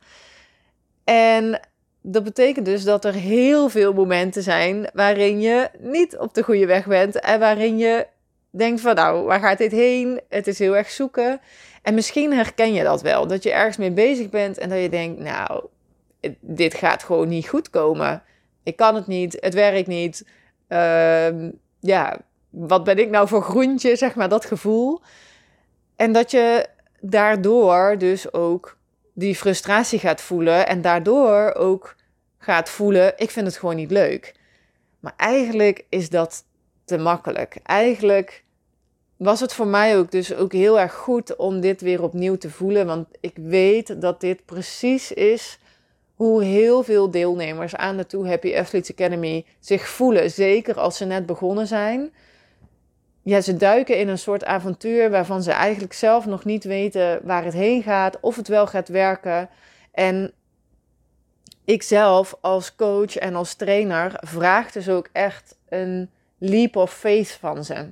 En 1.05 1.61
dat 2.03 2.25
betekent 2.25 2.67
dus 2.67 2.85
dat 2.85 3.05
er 3.05 3.15
heel 3.15 3.69
veel 3.69 3.93
momenten 3.93 4.43
zijn 4.43 4.91
waarin 4.93 5.41
je 5.41 5.69
niet 5.79 6.19
op 6.19 6.35
de 6.35 6.43
goede 6.43 6.67
weg 6.67 6.87
bent. 6.87 7.21
En 7.21 7.41
waarin 7.41 7.79
je 7.79 8.07
denkt 8.51 8.81
van, 8.81 8.95
nou, 8.95 9.25
waar 9.25 9.41
gaat 9.41 9.59
dit 9.59 9.73
heen? 9.73 10.21
Het 10.29 10.47
is 10.47 10.59
heel 10.59 10.77
erg 10.77 10.91
zoeken. 10.91 11.41
En 11.83 11.95
misschien 11.95 12.33
herken 12.33 12.73
je 12.73 12.83
dat 12.83 13.03
wel, 13.03 13.27
dat 13.27 13.43
je 13.43 13.53
ergens 13.53 13.77
mee 13.77 13.91
bezig 13.91 14.29
bent 14.29 14.59
en 14.59 14.69
dat 14.69 14.81
je 14.81 14.89
denkt, 14.89 15.21
nou, 15.21 15.65
dit 16.41 16.75
gaat 16.75 17.03
gewoon 17.03 17.29
niet 17.29 17.49
goed 17.49 17.71
komen. 17.71 18.23
Ik 18.63 18.77
kan 18.77 18.95
het 18.95 19.07
niet, 19.07 19.37
het 19.41 19.55
werkt 19.55 19.87
niet. 19.87 20.27
Uh, 20.69 21.49
ja, 21.81 22.19
wat 22.51 22.85
ben 22.85 22.99
ik 22.99 23.11
nou 23.11 23.29
voor 23.29 23.43
groentje, 23.43 23.97
zeg 23.97 24.15
maar, 24.15 24.29
dat 24.29 24.45
gevoel. 24.45 25.01
En 25.97 26.13
dat 26.13 26.31
je 26.31 26.67
daardoor 27.01 27.99
dus 27.99 28.33
ook 28.33 28.79
die 29.15 29.35
frustratie 29.35 29.99
gaat 29.99 30.21
voelen 30.21 30.67
en 30.67 30.83
daardoor 30.83 31.55
ook 31.55 31.97
gaat 32.39 32.69
voelen, 32.69 33.13
ik 33.17 33.31
vind 33.31 33.47
het 33.47 33.57
gewoon 33.57 33.77
niet 33.77 33.91
leuk. 33.91 34.35
Maar 35.01 35.15
eigenlijk 35.17 35.85
is 35.89 36.11
dat 36.11 36.45
te 36.85 36.99
makkelijk. 36.99 37.59
Eigenlijk 37.63 38.45
was 39.17 39.41
het 39.41 39.53
voor 39.53 39.67
mij 39.67 39.99
ook 39.99 40.11
dus 40.11 40.35
ook 40.35 40.53
heel 40.53 40.81
erg 40.81 40.95
goed 40.95 41.37
om 41.37 41.61
dit 41.61 41.81
weer 41.81 42.03
opnieuw 42.03 42.37
te 42.37 42.51
voelen, 42.51 42.87
want 42.87 43.09
ik 43.21 43.37
weet 43.37 44.01
dat 44.01 44.21
dit 44.21 44.45
precies 44.45 45.13
is 45.13 45.59
hoe 46.21 46.45
heel 46.45 46.83
veel 46.83 47.11
deelnemers 47.11 47.77
aan 47.77 47.97
de 47.97 48.07
Too 48.07 48.27
Happy 48.27 48.57
Athletes 48.57 48.91
Academy 48.91 49.45
zich 49.61 49.89
voelen. 49.89 50.31
Zeker 50.31 50.81
als 50.81 50.97
ze 50.97 51.05
net 51.05 51.27
begonnen 51.27 51.67
zijn. 51.67 52.13
Ja, 53.23 53.41
ze 53.41 53.57
duiken 53.57 53.99
in 53.99 54.09
een 54.09 54.19
soort 54.19 54.45
avontuur 54.45 55.11
waarvan 55.11 55.43
ze 55.43 55.53
eigenlijk 55.53 55.93
zelf 55.93 56.27
nog 56.27 56.45
niet 56.45 56.65
weten 56.65 57.21
waar 57.23 57.45
het 57.45 57.53
heen 57.53 57.83
gaat, 57.83 58.21
of 58.21 58.37
het 58.37 58.49
wel 58.49 58.67
gaat 58.67 58.89
werken. 58.89 59.49
En 59.93 60.33
ik 61.65 61.83
zelf 61.83 62.37
als 62.41 62.75
coach 62.75 63.17
en 63.17 63.35
als 63.35 63.55
trainer 63.55 64.13
vraag 64.21 64.73
dus 64.73 64.89
ook 64.89 65.09
echt 65.13 65.57
een 65.69 66.11
leap 66.39 66.77
of 66.77 66.93
faith 66.93 67.33
van 67.41 67.65
ze. 67.65 67.89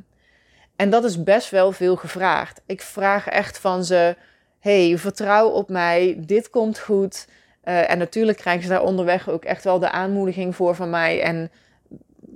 En 0.77 0.91
dat 0.91 1.05
is 1.05 1.23
best 1.23 1.51
wel 1.51 1.73
veel 1.73 1.97
gevraagd. 1.97 2.61
Ik 2.67 2.81
vraag 2.81 3.29
echt 3.29 3.59
van 3.59 3.85
ze: 3.85 4.17
hey, 4.59 4.99
vertrouw 4.99 5.49
op 5.49 5.69
mij, 5.69 6.17
dit 6.19 6.51
komt 6.51 6.79
goed. 6.79 7.27
Uh, 7.69 7.91
en 7.91 7.99
natuurlijk 7.99 8.39
krijgen 8.39 8.63
ze 8.63 8.69
daar 8.69 8.83
onderweg 8.83 9.29
ook 9.29 9.45
echt 9.45 9.65
wel 9.65 9.79
de 9.79 9.91
aanmoediging 9.91 10.57
voor 10.57 10.75
van 10.75 10.91
mij. 10.91 11.23
En 11.23 11.51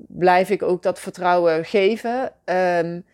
blijf 0.08 0.50
ik 0.50 0.62
ook 0.62 0.82
dat 0.82 1.00
vertrouwen 1.00 1.64
geven. 1.64 2.32
Um, 2.44 3.04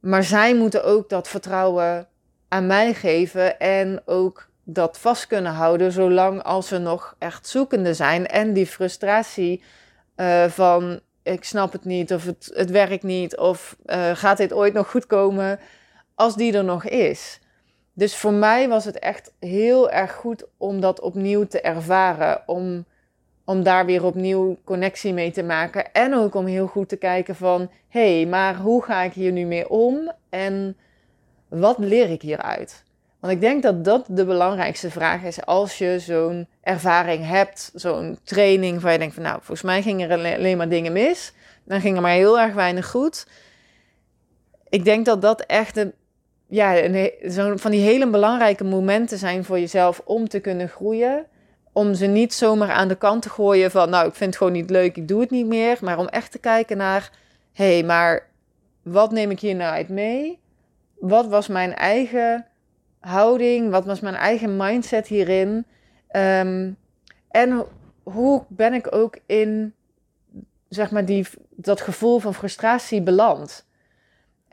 maar 0.00 0.22
zij 0.22 0.54
moeten 0.54 0.84
ook 0.84 1.08
dat 1.08 1.28
vertrouwen 1.28 2.08
aan 2.48 2.66
mij 2.66 2.94
geven. 2.94 3.58
En 3.58 4.02
ook 4.04 4.48
dat 4.64 4.98
vast 4.98 5.26
kunnen 5.26 5.52
houden 5.52 5.92
zolang 5.92 6.42
als 6.42 6.68
ze 6.68 6.78
nog 6.78 7.16
echt 7.18 7.46
zoekende 7.46 7.94
zijn. 7.94 8.26
En 8.26 8.52
die 8.52 8.66
frustratie 8.66 9.62
uh, 10.16 10.44
van 10.44 11.00
ik 11.22 11.44
snap 11.44 11.72
het 11.72 11.84
niet 11.84 12.12
of 12.12 12.24
het, 12.24 12.50
het 12.54 12.70
werkt 12.70 13.02
niet 13.02 13.36
of 13.36 13.76
uh, 13.86 14.10
gaat 14.14 14.36
dit 14.36 14.52
ooit 14.52 14.72
nog 14.72 14.90
goed 14.90 15.06
komen. 15.06 15.58
Als 16.14 16.36
die 16.36 16.56
er 16.56 16.64
nog 16.64 16.84
is. 16.84 17.40
Dus 17.96 18.16
voor 18.16 18.32
mij 18.32 18.68
was 18.68 18.84
het 18.84 18.98
echt 18.98 19.32
heel 19.38 19.90
erg 19.90 20.12
goed 20.12 20.46
om 20.56 20.80
dat 20.80 21.00
opnieuw 21.00 21.46
te 21.46 21.60
ervaren. 21.60 22.42
Om 22.46 22.84
om 23.46 23.62
daar 23.62 23.86
weer 23.86 24.04
opnieuw 24.04 24.58
connectie 24.64 25.12
mee 25.12 25.30
te 25.30 25.42
maken. 25.42 25.92
En 25.92 26.14
ook 26.14 26.34
om 26.34 26.46
heel 26.46 26.66
goed 26.66 26.88
te 26.88 26.96
kijken 26.96 27.36
van, 27.36 27.70
hé, 27.88 28.16
hey, 28.16 28.26
maar 28.26 28.56
hoe 28.56 28.82
ga 28.82 29.02
ik 29.02 29.12
hier 29.12 29.32
nu 29.32 29.44
mee 29.44 29.68
om? 29.68 30.12
En 30.28 30.76
wat 31.48 31.78
leer 31.78 32.10
ik 32.10 32.22
hieruit? 32.22 32.84
Want 33.20 33.32
ik 33.32 33.40
denk 33.40 33.62
dat 33.62 33.84
dat 33.84 34.06
de 34.08 34.24
belangrijkste 34.24 34.90
vraag 34.90 35.22
is 35.22 35.44
als 35.44 35.78
je 35.78 35.98
zo'n 35.98 36.48
ervaring 36.60 37.26
hebt, 37.26 37.70
zo'n 37.74 38.18
training 38.22 38.80
waar 38.80 38.92
je 38.92 38.98
denkt 38.98 39.14
van, 39.14 39.22
nou, 39.22 39.36
volgens 39.36 39.62
mij 39.62 39.82
gingen 39.82 40.10
er 40.10 40.36
alleen 40.36 40.56
maar 40.56 40.68
dingen 40.68 40.92
mis. 40.92 41.32
Dan 41.64 41.80
ging 41.80 41.96
er 41.96 42.02
maar 42.02 42.10
heel 42.10 42.40
erg 42.40 42.54
weinig 42.54 42.86
goed. 42.86 43.26
Ik 44.68 44.84
denk 44.84 45.06
dat 45.06 45.22
dat 45.22 45.40
echt 45.40 45.76
een, 45.76 45.92
ja, 46.46 46.88
zo'n 47.22 47.58
van 47.58 47.70
die 47.70 47.80
hele 47.80 48.10
belangrijke 48.10 48.64
momenten 48.64 49.18
zijn 49.18 49.44
voor 49.44 49.58
jezelf 49.58 50.02
om 50.04 50.28
te 50.28 50.40
kunnen 50.40 50.68
groeien 50.68 51.26
om 51.76 51.94
ze 51.94 52.06
niet 52.06 52.34
zomaar 52.34 52.70
aan 52.70 52.88
de 52.88 52.96
kant 52.96 53.22
te 53.22 53.30
gooien 53.30 53.70
van, 53.70 53.90
nou, 53.90 54.08
ik 54.08 54.14
vind 54.14 54.30
het 54.30 54.38
gewoon 54.38 54.52
niet 54.52 54.70
leuk, 54.70 54.96
ik 54.96 55.08
doe 55.08 55.20
het 55.20 55.30
niet 55.30 55.46
meer. 55.46 55.78
Maar 55.80 55.98
om 55.98 56.06
echt 56.06 56.30
te 56.32 56.38
kijken 56.38 56.76
naar, 56.76 57.10
hé, 57.52 57.72
hey, 57.72 57.84
maar 57.84 58.26
wat 58.82 59.12
neem 59.12 59.30
ik 59.30 59.40
hier 59.40 59.54
nou 59.54 59.72
uit 59.72 59.88
mee? 59.88 60.40
Wat 60.98 61.26
was 61.26 61.46
mijn 61.46 61.74
eigen 61.74 62.46
houding? 63.00 63.70
Wat 63.70 63.84
was 63.84 64.00
mijn 64.00 64.14
eigen 64.14 64.56
mindset 64.56 65.06
hierin? 65.06 65.66
Ehm, 66.08 66.70
en 67.30 67.64
hoe 68.02 68.44
ben 68.48 68.74
ik 68.74 68.94
ook 68.94 69.18
in, 69.26 69.74
zeg 70.68 70.90
maar, 70.90 71.04
die, 71.04 71.26
dat 71.50 71.80
gevoel 71.80 72.18
van 72.18 72.34
frustratie 72.34 73.02
beland? 73.02 73.66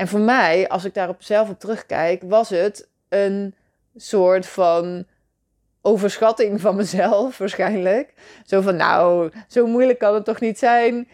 En 0.03 0.09
voor 0.09 0.19
mij, 0.19 0.67
als 0.67 0.85
ik 0.85 0.93
daarop 0.93 1.23
zelf 1.23 1.49
op 1.49 1.59
terugkijk, 1.59 2.23
was 2.25 2.49
het 2.49 2.87
een 3.09 3.55
soort 3.95 4.45
van 4.45 5.05
overschatting 5.81 6.61
van 6.61 6.75
mezelf 6.75 7.37
waarschijnlijk. 7.37 8.13
Zo 8.45 8.61
van, 8.61 8.75
nou, 8.75 9.31
zo 9.47 9.67
moeilijk 9.67 9.99
kan 9.99 10.13
het 10.13 10.25
toch 10.25 10.39
niet 10.39 10.59
zijn. 10.59 11.07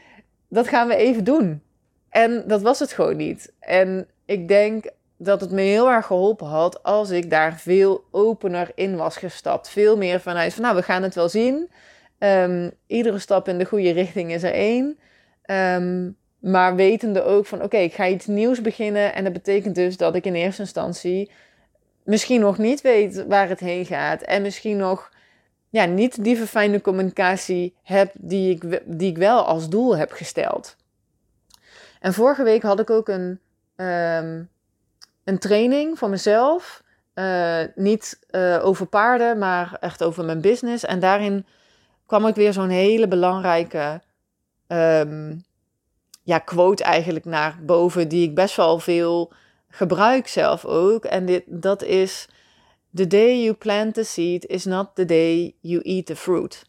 Dat 0.48 0.68
gaan 0.68 0.88
we 0.88 0.96
even 0.96 1.24
doen. 1.24 1.64
En 2.10 2.44
dat 2.48 2.62
was 2.62 2.80
het 2.80 2.92
gewoon 2.92 3.16
niet. 3.16 3.54
En 3.60 4.08
ik 4.26 4.48
denk 4.48 4.86
dat 5.18 5.42
het 5.42 5.52
me 5.52 5.62
heel 5.62 5.90
erg 5.90 6.06
geholpen 6.06 6.48
had 6.48 6.84
als 6.84 7.10
ik 7.10 7.30
daar 7.30 7.58
veel 7.60 8.04
opener 8.12 8.72
in 8.76 8.96
was 8.96 9.18
gestapt. 9.18 9.70
Veel 9.70 9.98
meer 9.98 10.20
vanuit 10.20 10.54
van, 10.54 10.64
nou, 10.64 10.76
we 10.76 10.84
gaan 10.84 11.04
het 11.04 11.16
wel 11.16 11.30
zien. 11.30 11.70
Um, 12.20 12.72
iedere 12.88 13.20
stap 13.20 13.48
in 13.48 13.58
de 13.58 13.66
goede 13.66 13.92
richting 13.92 14.32
is 14.32 14.44
er 14.44 14.54
één. 14.54 15.00
Um, 15.46 16.18
maar 16.40 16.76
wetende 16.76 17.24
ook 17.24 17.46
van, 17.46 17.64
oké, 17.64 17.78
ik 17.78 17.94
ga 17.94 18.08
iets 18.08 18.26
nieuws 18.26 18.62
beginnen. 18.62 19.14
En 19.14 19.24
dat 19.24 19.34
betekent 19.34 19.76
dus 19.76 19.98
dat 19.98 20.16
ik 20.16 20.26
in 20.26 20.36
eerste 20.36 20.62
instantie 20.62 21.32
misschien 22.04 22.40
nog 22.40 22.58
niet 22.58 22.82
weet 22.82 23.26
waar 23.28 23.50
het 23.50 23.60
heen 23.60 23.86
gaat. 23.86 24.22
En 24.22 24.42
misschien 24.42 24.78
nog 24.78 25.10
ja, 25.70 25.86
niet 25.86 26.24
die 26.24 26.38
verfijnde 26.38 26.82
communicatie 26.82 27.76
heb 27.84 28.12
die 28.14 28.56
ik, 28.56 28.82
die 28.86 29.10
ik 29.10 29.18
wel 29.18 29.46
als 29.46 29.70
doel 29.70 29.98
heb 29.98 30.12
gesteld. 30.12 30.76
En 32.00 32.14
vorige 32.14 32.44
week 32.44 32.62
had 32.62 32.80
ik 32.80 32.90
ook 32.90 33.08
een, 33.08 33.40
um, 33.76 34.50
een 35.24 35.40
training 35.40 35.98
voor 35.98 36.10
mezelf. 36.10 36.84
Uh, 37.16 37.60
niet 37.76 38.20
uh, 38.32 38.66
over 38.66 38.86
paarden, 38.86 39.38
maar 39.38 39.78
echt 39.80 40.04
over 40.04 40.26
mijn 40.26 40.42
business. 40.42 40.86
En 40.86 41.00
daarin 41.00 41.46
kwam 42.06 42.28
ik 42.28 42.36
weer 42.36 42.54
zo'n 42.54 42.70
hele 42.70 43.08
belangrijke 43.08 44.02
um, 44.68 45.44
ja, 46.30 46.40
quote 46.40 46.84
eigenlijk 46.84 47.26
naar 47.26 47.60
boven, 47.62 48.08
die 48.08 48.28
ik 48.28 48.36
best 48.36 48.56
wel 48.56 48.80
veel 48.80 49.32
gebruik 49.70 50.28
zelf 50.28 50.66
ook. 50.66 51.06
En 51.06 51.26
dit, 51.26 51.44
dat 51.48 51.84
is: 51.84 52.28
The 52.96 53.08
day 53.08 53.44
you 53.44 53.54
plant 53.54 53.94
the 53.94 54.04
seed 54.04 54.46
is 54.46 54.66
not 54.66 54.90
the 54.94 55.06
day 55.06 55.56
you 55.60 55.82
eat 55.82 56.06
the 56.06 56.16
fruit. 56.16 56.66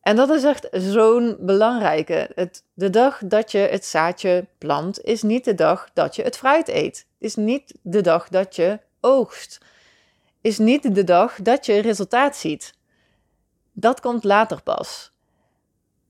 En 0.00 0.16
dat 0.16 0.30
is 0.30 0.44
echt 0.44 0.68
zo'n 0.70 1.36
belangrijke. 1.40 2.30
Het, 2.34 2.64
de 2.74 2.90
dag 2.90 3.20
dat 3.24 3.52
je 3.52 3.58
het 3.58 3.84
zaadje 3.84 4.46
plant, 4.58 5.04
is 5.04 5.22
niet 5.22 5.44
de 5.44 5.54
dag 5.54 5.90
dat 5.92 6.16
je 6.16 6.22
het 6.22 6.36
fruit 6.36 6.68
eet. 6.68 7.06
Is 7.18 7.34
niet 7.34 7.74
de 7.82 8.00
dag 8.00 8.28
dat 8.28 8.56
je 8.56 8.78
oogst. 9.00 9.60
Is 10.40 10.58
niet 10.58 10.94
de 10.94 11.04
dag 11.04 11.36
dat 11.42 11.66
je 11.66 11.78
resultaat 11.78 12.36
ziet. 12.36 12.74
Dat 13.72 14.00
komt 14.00 14.24
later 14.24 14.62
pas. 14.62 15.12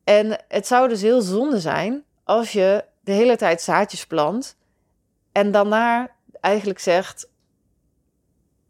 En 0.04 0.44
het 0.48 0.66
zou 0.66 0.88
dus 0.88 1.02
heel 1.02 1.20
zonde 1.20 1.60
zijn 1.60 2.04
als 2.24 2.52
je 2.52 2.84
de 3.00 3.12
hele 3.12 3.36
tijd 3.36 3.62
zaadjes 3.62 4.06
plant 4.06 4.56
en 5.32 5.50
daarna 5.50 6.10
eigenlijk 6.40 6.78
zegt: 6.78 7.28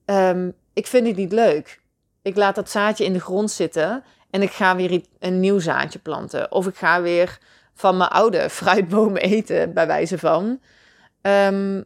um, 0.07 0.55
Ik 0.73 0.87
vind 0.87 1.07
het 1.07 1.17
niet 1.17 1.33
leuk. 1.33 1.83
Ik 2.23 2.37
laat 2.37 2.55
dat 2.55 2.71
zaadje 2.71 3.05
in 3.05 3.13
de 3.13 3.21
grond 3.21 3.51
zitten 3.51 4.05
en 4.31 4.43
ik 4.43 4.51
ga 4.51 4.77
weer 4.77 5.03
een 5.19 5.41
nieuw 5.41 5.59
zaadje 5.59 5.99
planten. 5.99 6.53
Of 6.53 6.67
ik 6.67 6.77
ga 6.77 7.03
weer 7.03 7.39
van 7.75 7.97
mijn 7.97 8.11
oude 8.11 8.51
fruitboom 8.61 9.17
eten, 9.17 9.73
bij 9.73 9.87
wijze 9.87 10.19
van. 10.19 10.61
Um, 11.23 11.85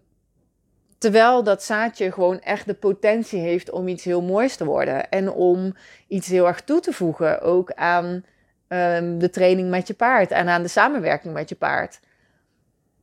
terwijl 0.99 1.43
dat 1.43 1.63
zaadje 1.63 2.13
gewoon 2.13 2.41
echt 2.41 2.67
de 2.67 2.75
potentie 2.75 3.41
heeft 3.41 3.71
om 3.71 3.89
iets 3.89 4.05
heel 4.05 4.23
moois 4.23 4.57
te 4.57 4.65
worden. 4.65 5.09
En 5.09 5.31
om 5.31 5.75
iets 6.09 6.29
heel 6.29 6.47
erg 6.47 6.61
toe 6.61 6.81
te 6.81 6.93
voegen. 6.93 7.41
Ook 7.41 7.73
aan 7.73 8.25
um, 8.69 9.19
de 9.19 9.31
training 9.31 9.71
met 9.71 9.87
je 9.87 9.95
paard 9.95 10.31
en 10.31 10.49
aan 10.49 10.63
de 10.63 10.69
samenwerking 10.69 11.35
met 11.35 11.49
je 11.49 11.55
paard. 11.55 12.01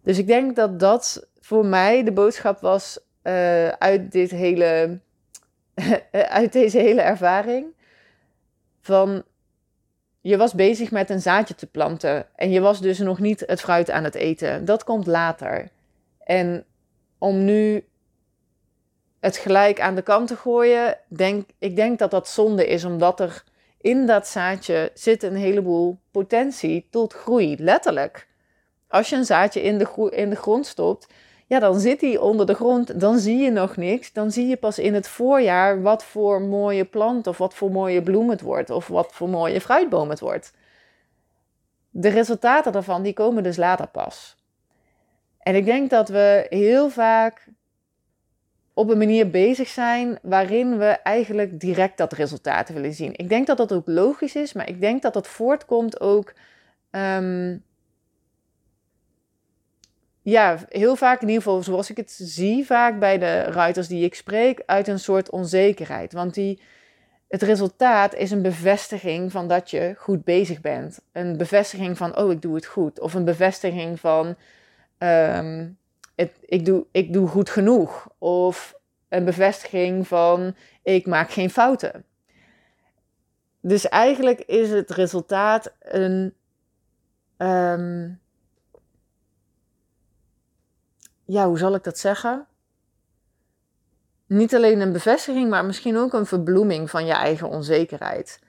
Dus 0.04 0.18
ik 0.18 0.28
denk 0.28 0.56
dat 0.56 0.80
dat 0.80 1.28
voor 1.40 1.66
mij 1.66 2.04
de 2.04 2.12
boodschap 2.12 2.60
was 2.60 3.00
uh, 3.24 3.68
uit, 3.68 4.12
dit 4.12 4.32
hele, 4.32 5.00
uit 6.12 6.54
deze 6.54 6.78
hele 6.78 7.02
ervaring. 7.02 7.66
Van 8.82 9.24
je 10.22 10.38
was 10.38 10.54
bezig 10.54 10.92
met 10.92 11.10
een 11.10 11.22
zaadje 11.22 11.56
te 11.56 11.68
planten 11.68 12.28
en 12.36 12.52
je 12.52 12.60
was 12.60 12.82
dus 12.82 13.00
nog 13.00 13.20
niet 13.20 13.44
het 13.46 13.62
fruit 13.62 13.92
aan 13.92 14.04
het 14.04 14.16
eten. 14.16 14.66
Dat 14.66 14.84
komt 14.84 15.06
later. 15.06 15.70
En 16.24 16.66
om 17.18 17.46
nu 17.46 17.86
het 19.20 19.38
gelijk 19.38 19.80
aan 19.80 19.96
de 19.96 20.02
kant 20.02 20.28
te 20.28 20.36
gooien, 20.36 20.98
denk, 21.08 21.50
ik 21.60 21.76
denk 21.76 22.00
dat 22.00 22.12
dat 22.12 22.28
zonde 22.28 22.68
is, 22.68 22.84
omdat 22.84 23.20
er 23.20 23.44
in 23.86 24.06
dat 24.06 24.28
zaadje 24.28 24.92
zit 24.94 25.24
een 25.24 25.36
heleboel 25.36 26.00
potentie 26.12 26.88
tot 26.90 27.14
groei, 27.14 27.56
letterlijk. 27.60 28.28
Als 28.88 29.10
je 29.10 29.16
een 29.16 29.26
zaadje 29.26 29.62
in 29.62 29.78
de, 29.78 30.12
in 30.12 30.30
de 30.30 30.36
grond 30.36 30.66
stopt, 30.66 31.08
ja, 31.48 31.60
dan 31.60 31.80
zit 31.80 32.02
hij 32.02 32.18
onder 32.18 32.46
de 32.46 32.54
grond, 32.54 33.00
dan 33.00 33.20
zie 33.20 33.38
je 33.38 33.52
nog 33.52 33.78
niks. 33.78 34.14
Dan 34.14 34.32
zie 34.32 34.48
je 34.48 34.58
pas 34.58 34.80
in 34.80 34.94
het 34.94 35.08
voorjaar 35.08 35.82
wat 35.82 36.04
voor 36.04 36.42
mooie 36.42 36.86
plant 36.86 37.28
of 37.28 37.38
wat 37.38 37.54
voor 37.54 37.72
mooie 37.72 38.04
bloem 38.04 38.30
het 38.30 38.42
wordt 38.42 38.70
of 38.70 38.88
wat 38.88 39.08
voor 39.12 39.30
mooie 39.30 39.62
fruitboom 39.62 40.10
het 40.10 40.20
wordt. 40.20 40.54
De 41.90 42.10
resultaten 42.10 42.72
daarvan 42.72 43.04
die 43.04 43.14
komen 43.14 43.44
dus 43.44 43.58
later 43.58 43.88
pas. 43.88 44.36
En 45.40 45.56
ik 45.56 45.66
denk 45.66 45.90
dat 45.90 46.10
we 46.10 46.46
heel 46.50 46.90
vaak 46.90 47.48
op 48.76 48.90
een 48.90 48.98
manier 48.98 49.30
bezig 49.30 49.68
zijn 49.68 50.20
waarin 50.22 50.78
we 50.78 50.86
eigenlijk 50.86 51.60
direct 51.60 51.98
dat 51.98 52.14
resultaat 52.14 52.70
willen 52.70 52.94
zien. 52.94 53.12
Ik 53.16 53.30
denk 53.30 53.48
dat 53.48 53.58
dat 53.58 53.74
ook 53.74 53.88
logisch 53.88 54.36
is, 54.36 54.54
maar 54.54 54.70
ik 54.70 54.82
denk 54.82 55.02
dat 55.02 55.14
dat 55.14 55.28
voortkomt 55.28 56.00
ook 56.00 56.34
um, 56.92 57.64
ja, 60.22 60.58
heel 60.70 60.96
vaak 60.96 61.22
in 61.22 61.28
ieder 61.28 61.44
geval 61.44 61.64
zoals 61.64 61.90
ik 61.90 61.98
het 61.98 62.12
zie 62.12 62.66
vaak 62.66 63.00
bij 63.00 63.18
de 63.18 63.42
ruiters 63.42 63.88
die 63.88 64.04
ik 64.04 64.16
spreek, 64.16 64.64
uit 64.66 64.88
een 64.88 65.00
soort 65.00 65.30
onzekerheid. 65.30 66.14
Want 66.14 66.34
die, 66.34 66.62
het 67.28 67.42
resultaat 67.42 68.16
is 68.16 68.32
een 68.32 68.42
bevestiging 68.42 69.32
van 69.32 69.48
dat 69.48 69.70
je 69.70 69.94
goed 69.98 70.24
bezig 70.24 70.62
bent. 70.62 71.02
Een 71.12 71.38
bevestiging 71.38 71.98
van, 71.98 72.18
oh, 72.18 72.32
ik 72.32 72.42
doe 72.42 72.56
het 72.56 72.66
goed. 72.66 73.00
Of 73.00 73.14
een 73.14 73.26
bevestiging 73.26 74.00
van, 74.00 74.36
um, 74.98 75.78
het, 76.16 76.38
ik, 76.42 76.66
doe, 76.66 76.86
ik 76.92 77.14
doe 77.14 77.28
goed 77.28 77.50
genoeg. 77.50 78.08
Of 78.18 78.80
een 79.10 79.26
bevestiging 79.26 80.08
van, 80.08 80.56
ik 80.84 81.06
maak 81.06 81.32
geen 81.32 81.50
fouten. 81.50 82.06
Dus 83.62 83.90
eigenlijk 83.90 84.42
is 84.42 84.70
het 84.70 84.90
resultaat 84.90 85.76
een... 85.80 86.34
Um, 87.38 88.22
ja, 91.26 91.48
hoe 91.48 91.58
zal 91.58 91.76
ik 91.76 91.84
dat 91.84 91.98
zeggen? 91.98 92.48
Niet 94.28 94.56
alleen 94.56 94.80
een 94.80 94.92
bevestiging, 94.92 95.50
maar 95.50 95.66
misschien 95.66 95.98
ook 95.98 96.14
een 96.14 96.26
verbloeming 96.26 96.90
van 96.90 97.06
je 97.06 97.14
eigen 97.14 97.50
onzekerheid. 97.50 98.40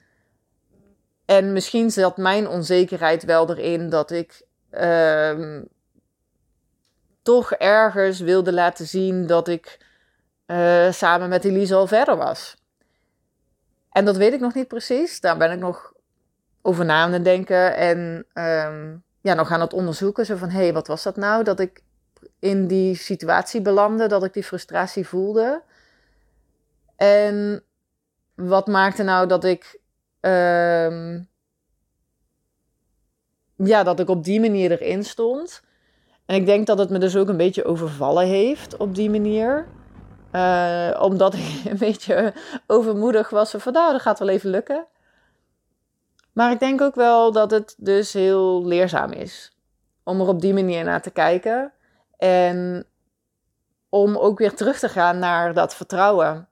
En 1.25 1.53
misschien 1.53 1.91
zat 1.91 2.17
mijn 2.17 2.47
onzekerheid 2.47 3.23
wel 3.23 3.49
erin 3.49 3.89
dat 3.89 4.11
ik 4.11 4.45
uh, 4.71 5.61
toch 7.27 7.51
ergens 7.51 8.19
wilde 8.19 8.53
laten 8.53 8.87
zien 8.87 9.25
dat 9.25 9.47
ik 9.47 9.79
uh, 10.45 10.91
samen 10.91 11.29
met 11.29 11.45
Elise 11.45 11.75
al 11.75 11.87
verder 11.87 12.17
was. 12.17 12.55
En 13.91 14.05
dat 14.05 14.17
weet 14.17 14.33
ik 14.33 14.39
nog 14.39 14.53
niet 14.53 14.67
precies. 14.67 15.19
Daar 15.19 15.37
ben 15.37 15.51
ik 15.51 15.59
nog 15.59 15.93
over 16.61 16.85
na 16.85 17.01
aan 17.01 17.11
het 17.11 17.23
denken 17.23 17.75
en 17.75 18.25
um, 18.33 19.03
ja, 19.21 19.33
nog 19.33 19.51
aan 19.51 19.61
het 19.61 19.73
onderzoeken. 19.73 20.25
Zo 20.25 20.35
van, 20.35 20.49
hé, 20.49 20.59
hey, 20.59 20.73
wat 20.73 20.87
was 20.87 21.03
dat 21.03 21.15
nou? 21.15 21.43
Dat 21.43 21.59
ik 21.59 21.81
in 22.39 22.67
die 22.67 22.95
situatie 22.95 23.61
belandde, 23.61 24.07
dat 24.07 24.23
ik 24.23 24.33
die 24.33 24.43
frustratie 24.43 25.07
voelde. 25.07 25.63
En 26.95 27.63
wat 28.35 28.67
maakte 28.67 29.03
nou 29.03 29.27
dat 29.27 29.43
ik 29.43 29.79
um, 30.21 31.29
ja, 33.55 33.83
dat 33.83 33.99
ik 33.99 34.09
op 34.09 34.23
die 34.23 34.39
manier 34.39 34.71
erin 34.71 35.03
stond. 35.03 35.65
En 36.27 36.35
ik 36.35 36.45
denk 36.45 36.67
dat 36.67 36.77
het 36.77 36.89
me 36.89 36.97
dus 36.97 37.15
ook 37.15 37.27
een 37.27 37.37
beetje 37.37 37.65
overvallen 37.65 38.27
heeft 38.27 38.77
op 38.77 38.95
die 38.95 39.09
manier. 39.09 39.67
Uh, 40.31 40.99
omdat 41.01 41.33
ik 41.33 41.61
een 41.71 41.77
beetje 41.77 42.33
overmoedig 42.67 43.29
was 43.29 43.53
van 43.57 43.73
nou, 43.73 43.91
dat 43.91 44.01
gaat 44.01 44.19
wel 44.19 44.27
even 44.27 44.49
lukken. 44.49 44.85
Maar 46.33 46.51
ik 46.51 46.59
denk 46.59 46.81
ook 46.81 46.95
wel 46.95 47.31
dat 47.31 47.51
het 47.51 47.75
dus 47.77 48.13
heel 48.13 48.65
leerzaam 48.65 49.11
is 49.11 49.51
om 50.03 50.21
er 50.21 50.27
op 50.27 50.41
die 50.41 50.53
manier 50.53 50.83
naar 50.83 51.01
te 51.01 51.11
kijken. 51.11 51.73
En 52.17 52.85
om 53.89 54.17
ook 54.17 54.37
weer 54.37 54.55
terug 54.55 54.79
te 54.79 54.89
gaan 54.89 55.19
naar 55.19 55.53
dat 55.53 55.75
vertrouwen. 55.75 56.47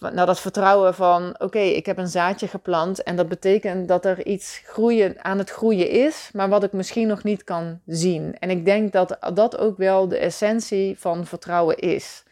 Naar 0.00 0.26
dat 0.26 0.40
vertrouwen 0.40 0.94
van: 0.94 1.34
oké, 1.38 1.58
ik 1.58 1.86
heb 1.86 1.98
een 1.98 2.08
zaadje 2.08 2.48
geplant 2.48 3.02
en 3.02 3.16
dat 3.16 3.28
betekent 3.28 3.88
dat 3.88 4.04
er 4.04 4.26
iets 4.26 4.62
groeien, 4.64 5.24
aan 5.24 5.38
het 5.38 5.50
groeien 5.50 5.90
is, 5.90 6.30
maar 6.32 6.48
wat 6.48 6.62
ik 6.62 6.72
misschien 6.72 7.08
nog 7.08 7.22
niet 7.22 7.44
kan 7.44 7.80
zien. 7.86 8.36
En 8.38 8.50
ik 8.50 8.64
denk 8.64 8.92
dat 8.92 9.18
dat 9.34 9.58
ook 9.58 9.76
wel 9.76 10.08
de 10.08 10.18
essentie 10.18 10.98
van 10.98 11.26
vertrouwen 11.26 11.76
is. 11.76 12.22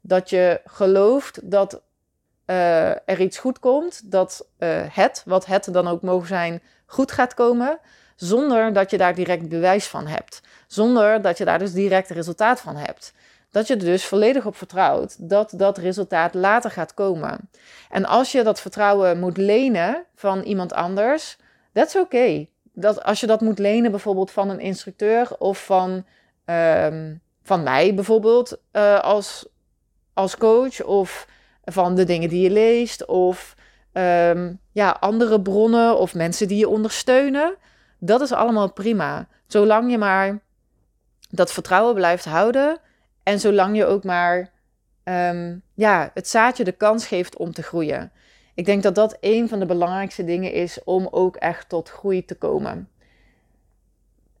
Dat 0.00 0.30
je 0.30 0.60
gelooft 0.64 1.50
dat 1.50 1.82
uh, 2.46 2.90
er 2.90 3.20
iets 3.20 3.38
goed 3.38 3.58
komt, 3.58 4.10
dat 4.10 4.46
uh, 4.58 4.82
het, 4.88 5.22
wat 5.26 5.46
het 5.46 5.68
dan 5.72 5.88
ook 5.88 6.02
mogen 6.02 6.28
zijn, 6.28 6.62
goed 6.86 7.12
gaat 7.12 7.34
komen, 7.34 7.78
zonder 8.16 8.72
dat 8.72 8.90
je 8.90 8.98
daar 8.98 9.14
direct 9.14 9.48
bewijs 9.48 9.86
van 9.86 10.06
hebt. 10.06 10.42
Zonder 10.66 11.22
dat 11.22 11.38
je 11.38 11.44
daar 11.44 11.58
dus 11.58 11.72
direct 11.72 12.10
resultaat 12.10 12.60
van 12.60 12.76
hebt. 12.76 13.12
Dat 13.54 13.66
je 13.66 13.74
er 13.74 13.84
dus 13.84 14.04
volledig 14.04 14.46
op 14.46 14.56
vertrouwt 14.56 15.28
dat 15.28 15.52
dat 15.56 15.78
resultaat 15.78 16.34
later 16.34 16.70
gaat 16.70 16.94
komen. 16.94 17.50
En 17.90 18.04
als 18.04 18.32
je 18.32 18.42
dat 18.42 18.60
vertrouwen 18.60 19.18
moet 19.18 19.36
lenen 19.36 20.04
van 20.14 20.42
iemand 20.42 20.72
anders, 20.72 21.36
that's 21.72 21.94
oké. 21.94 22.04
Okay. 22.04 22.50
Dat 22.72 23.04
als 23.04 23.20
je 23.20 23.26
dat 23.26 23.40
moet 23.40 23.58
lenen 23.58 23.90
bijvoorbeeld 23.90 24.30
van 24.30 24.50
een 24.50 24.60
instructeur 24.60 25.38
of 25.38 25.64
van, 25.64 26.04
um, 26.44 27.20
van 27.42 27.62
mij 27.62 27.94
bijvoorbeeld 27.94 28.58
uh, 28.72 29.00
als, 29.00 29.46
als 30.12 30.36
coach 30.36 30.82
of 30.82 31.28
van 31.64 31.94
de 31.94 32.04
dingen 32.04 32.28
die 32.28 32.42
je 32.42 32.50
leest 32.50 33.06
of 33.06 33.54
um, 33.92 34.60
ja, 34.72 34.96
andere 35.00 35.40
bronnen 35.40 35.98
of 35.98 36.14
mensen 36.14 36.48
die 36.48 36.58
je 36.58 36.68
ondersteunen. 36.68 37.56
Dat 37.98 38.20
is 38.20 38.32
allemaal 38.32 38.72
prima. 38.72 39.28
Zolang 39.46 39.90
je 39.90 39.98
maar 39.98 40.42
dat 41.30 41.52
vertrouwen 41.52 41.94
blijft 41.94 42.24
houden 42.24 42.80
en 43.24 43.40
zolang 43.40 43.76
je 43.76 43.84
ook 43.84 44.04
maar 44.04 44.52
um, 45.04 45.62
ja, 45.74 46.10
het 46.14 46.28
zaadje 46.28 46.64
de 46.64 46.72
kans 46.72 47.06
geeft 47.06 47.36
om 47.36 47.52
te 47.52 47.62
groeien. 47.62 48.12
Ik 48.54 48.64
denk 48.64 48.82
dat 48.82 48.94
dat 48.94 49.16
een 49.20 49.48
van 49.48 49.58
de 49.58 49.66
belangrijkste 49.66 50.24
dingen 50.24 50.52
is 50.52 50.84
om 50.84 51.08
ook 51.10 51.36
echt 51.36 51.68
tot 51.68 51.90
groei 51.90 52.24
te 52.24 52.34
komen. 52.34 52.88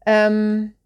Um, 0.04 0.76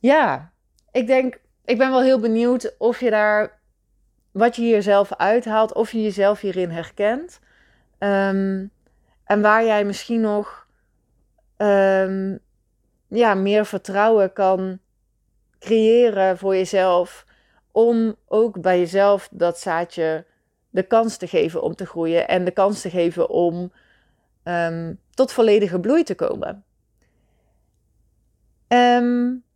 ja, 0.00 0.52
ik 0.90 1.06
denk, 1.06 1.40
ik 1.64 1.78
ben 1.78 1.90
wel 1.90 2.02
heel 2.02 2.20
benieuwd 2.20 2.74
of 2.78 3.00
je 3.00 3.10
daar 3.10 3.60
wat 4.30 4.56
je 4.56 4.62
hier 4.62 4.82
zelf 4.82 5.14
uithaalt, 5.14 5.74
of 5.74 5.92
je 5.92 6.02
jezelf 6.02 6.40
hierin 6.40 6.70
herkent. 6.70 7.40
Um, 7.98 8.70
en 9.24 9.40
waar 9.40 9.64
jij 9.64 9.84
misschien 9.84 10.20
nog 10.20 10.66
ja, 13.08 13.34
meer 13.34 13.66
vertrouwen 13.66 14.32
kan 14.32 14.78
creëren 15.62 16.38
voor 16.38 16.56
jezelf. 16.56 17.26
Om 17.72 18.16
ook 18.26 18.60
bij 18.60 18.78
jezelf 18.78 19.28
dat 19.30 19.58
zaadje 19.58 20.24
de 20.70 20.82
kans 20.82 21.16
te 21.16 21.26
geven 21.26 21.62
om 21.62 21.74
te 21.74 21.86
groeien. 21.86 22.28
En 22.28 22.44
de 22.44 22.50
kans 22.50 22.80
te 22.80 22.90
geven 22.90 23.28
om 23.28 23.72
um, 24.44 25.00
tot 25.14 25.32
volledige 25.32 25.80
bloei 25.80 26.02
te 26.02 26.14
komen. 26.14 26.64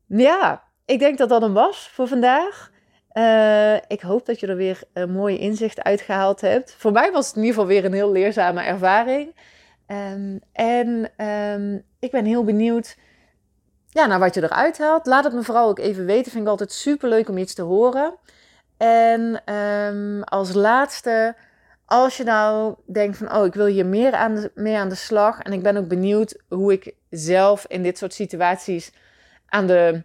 ja, 0.07 0.63
ik 0.85 0.99
denk 0.99 1.19
dat 1.19 1.29
dat 1.29 1.43
hem 1.43 1.53
was 1.53 1.89
voor 1.89 2.09
vandaag. 2.09 2.71
Uh, 3.13 3.75
ik 3.75 4.01
hoop 4.01 4.27
dat 4.27 4.41
je 4.41 4.47
er 4.47 4.57
weer 4.57 4.83
een 4.93 5.13
mooi 5.13 5.39
inzicht 5.39 5.83
uitgehaald 5.83 6.41
hebt. 6.41 6.75
Voor 6.79 6.93
mij 6.93 7.13
was 7.13 7.27
het 7.27 7.37
in 7.37 7.43
ieder 7.43 7.55
geval 7.55 7.75
weer 7.75 7.85
een 7.85 7.93
heel 7.93 8.13
leerzame 8.13 8.63
ervaring. 8.63 9.35
Um, 9.87 10.41
en 10.53 11.13
ik 11.99 12.11
ben 12.11 12.25
heel 12.25 12.45
benieuwd 12.45 12.97
ja, 13.97 14.07
naar 14.07 14.19
wat 14.19 14.35
je 14.35 14.43
eruit 14.43 14.79
haalt. 14.79 15.07
Laat 15.07 15.25
het 15.25 15.33
me 15.33 15.43
vooral 15.43 15.69
ook 15.69 15.79
even 15.79 16.07
weten. 16.07 16.33
Vind 16.33 16.45
ik 16.45 16.51
altijd 16.51 16.73
super 16.73 17.09
leuk 17.09 17.29
om 17.29 17.39
iets 17.39 17.55
te 17.55 17.63
horen. 17.63 18.15
En 18.77 19.55
um, 19.55 20.23
als 20.23 20.53
laatste, 20.53 21.35
als 21.85 22.17
je 22.17 22.25
nou 22.25 22.75
denkt 22.87 23.17
van, 23.17 23.35
oh, 23.35 23.47
ik 23.47 23.55
wil 23.55 23.67
hier 23.67 23.87
meer 23.87 24.13
aan 24.13 24.35
de, 24.35 24.51
mee 24.55 24.77
aan 24.77 24.89
de 24.89 24.95
slag. 24.95 25.41
En 25.41 25.53
ik 25.53 25.63
ben 25.63 25.77
ook 25.77 25.89
benieuwd 25.89 26.43
hoe 26.49 26.73
ik 26.73 26.95
zelf 27.11 27.65
in 27.69 27.83
dit 27.83 27.99
soort 27.99 28.15
situaties 28.15 28.93
aan 29.47 29.67
de, 29.67 30.03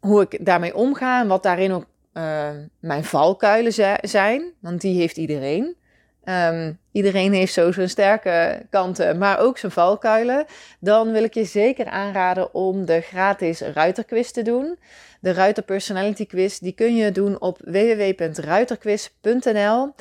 hoe 0.00 0.22
ik 0.22 0.44
daarmee 0.44 0.74
omga. 0.74 1.20
En 1.20 1.28
wat 1.28 1.42
daarin 1.42 1.72
ook 1.72 1.86
uh, 2.12 2.50
mijn 2.80 3.04
valkuilen 3.04 3.72
zijn, 4.00 4.52
want 4.60 4.80
die 4.80 4.98
heeft 4.98 5.16
iedereen. 5.16 5.76
Um, 6.28 6.78
iedereen 6.92 7.32
heeft 7.32 7.52
zo 7.52 7.72
zijn 7.72 7.88
sterke 7.88 8.66
kanten, 8.70 9.18
maar 9.18 9.38
ook 9.38 9.58
zijn 9.58 9.72
valkuilen. 9.72 10.44
Dan 10.80 11.12
wil 11.12 11.22
ik 11.22 11.34
je 11.34 11.44
zeker 11.44 11.86
aanraden 11.86 12.54
om 12.54 12.84
de 12.84 13.00
gratis 13.00 13.60
Ruiterquiz 13.60 14.30
te 14.30 14.42
doen. 14.42 14.78
De 15.20 15.32
Ruiter 15.32 15.62
Personality 15.62 16.26
Quiz, 16.26 16.58
die 16.58 16.72
kun 16.72 16.96
je 16.96 17.12
doen 17.12 17.40
op 17.40 17.58
www.ruiterquiz.nl. 17.64 19.84
Uh, 19.84 19.92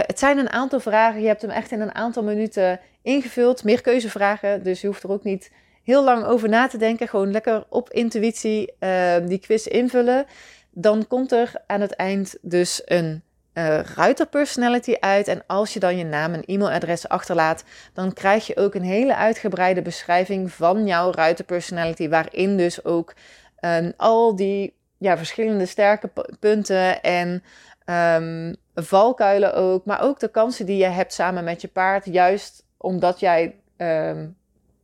het 0.00 0.18
zijn 0.18 0.38
een 0.38 0.50
aantal 0.50 0.80
vragen. 0.80 1.20
Je 1.20 1.26
hebt 1.26 1.42
hem 1.42 1.50
echt 1.50 1.70
in 1.70 1.80
een 1.80 1.94
aantal 1.94 2.22
minuten 2.22 2.80
ingevuld. 3.02 3.64
Meer 3.64 3.80
keuzevragen, 3.80 4.62
dus 4.62 4.80
je 4.80 4.86
hoeft 4.86 5.02
er 5.02 5.10
ook 5.10 5.24
niet 5.24 5.50
heel 5.84 6.04
lang 6.04 6.24
over 6.24 6.48
na 6.48 6.66
te 6.66 6.78
denken. 6.78 7.08
Gewoon 7.08 7.30
lekker 7.30 7.64
op 7.68 7.90
intuïtie 7.90 8.72
uh, 8.80 9.14
die 9.26 9.38
quiz 9.38 9.66
invullen 9.66 10.26
dan 10.72 11.06
komt 11.06 11.32
er 11.32 11.52
aan 11.66 11.80
het 11.80 11.92
eind 11.92 12.36
dus 12.40 12.82
een 12.84 13.22
uh, 13.54 13.80
ruiter 13.80 14.26
personality 14.26 14.96
uit. 15.00 15.28
En 15.28 15.42
als 15.46 15.72
je 15.72 15.80
dan 15.80 15.96
je 15.96 16.04
naam 16.04 16.34
en 16.34 16.44
e-mailadres 16.44 17.08
achterlaat, 17.08 17.64
dan 17.92 18.12
krijg 18.12 18.46
je 18.46 18.56
ook 18.56 18.74
een 18.74 18.82
hele 18.82 19.16
uitgebreide 19.16 19.82
beschrijving 19.82 20.52
van 20.52 20.86
jouw 20.86 21.10
ruiter 21.10 21.44
personality, 21.44 22.08
waarin 22.08 22.56
dus 22.56 22.84
ook 22.84 23.14
um, 23.60 23.92
al 23.96 24.36
die 24.36 24.76
ja, 24.98 25.16
verschillende 25.16 25.66
sterke 25.66 26.10
punten 26.40 27.02
en 27.02 27.42
um, 27.86 28.56
valkuilen 28.74 29.54
ook, 29.54 29.84
maar 29.84 30.02
ook 30.02 30.20
de 30.20 30.28
kansen 30.28 30.66
die 30.66 30.76
je 30.76 30.84
hebt 30.84 31.12
samen 31.12 31.44
met 31.44 31.60
je 31.60 31.68
paard, 31.68 32.04
juist 32.04 32.64
omdat 32.76 33.20
jij 33.20 33.54
um, 33.76 34.36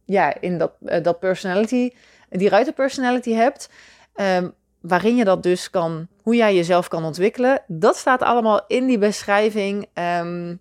ja, 0.05 0.41
in 0.41 0.59
dat, 0.59 0.73
uh, 0.81 1.03
dat 1.03 1.21
personality, 1.21 1.91
die 2.29 2.49
ruiter 2.49 2.73
personality 2.73 3.33
hebt. 3.33 3.71
Waarin 4.81 5.17
je 5.17 5.25
dat 5.25 5.43
dus 5.43 5.71
kan, 5.71 6.07
hoe 6.23 6.37
jij 6.37 6.55
jezelf 6.55 6.89
kan 6.89 7.05
ontwikkelen. 7.05 7.63
Dat 7.67 7.97
staat 7.97 8.23
allemaal 8.23 8.61
in 8.67 8.87
die 8.87 8.99
beschrijving. 8.99 9.87
Um, 10.21 10.61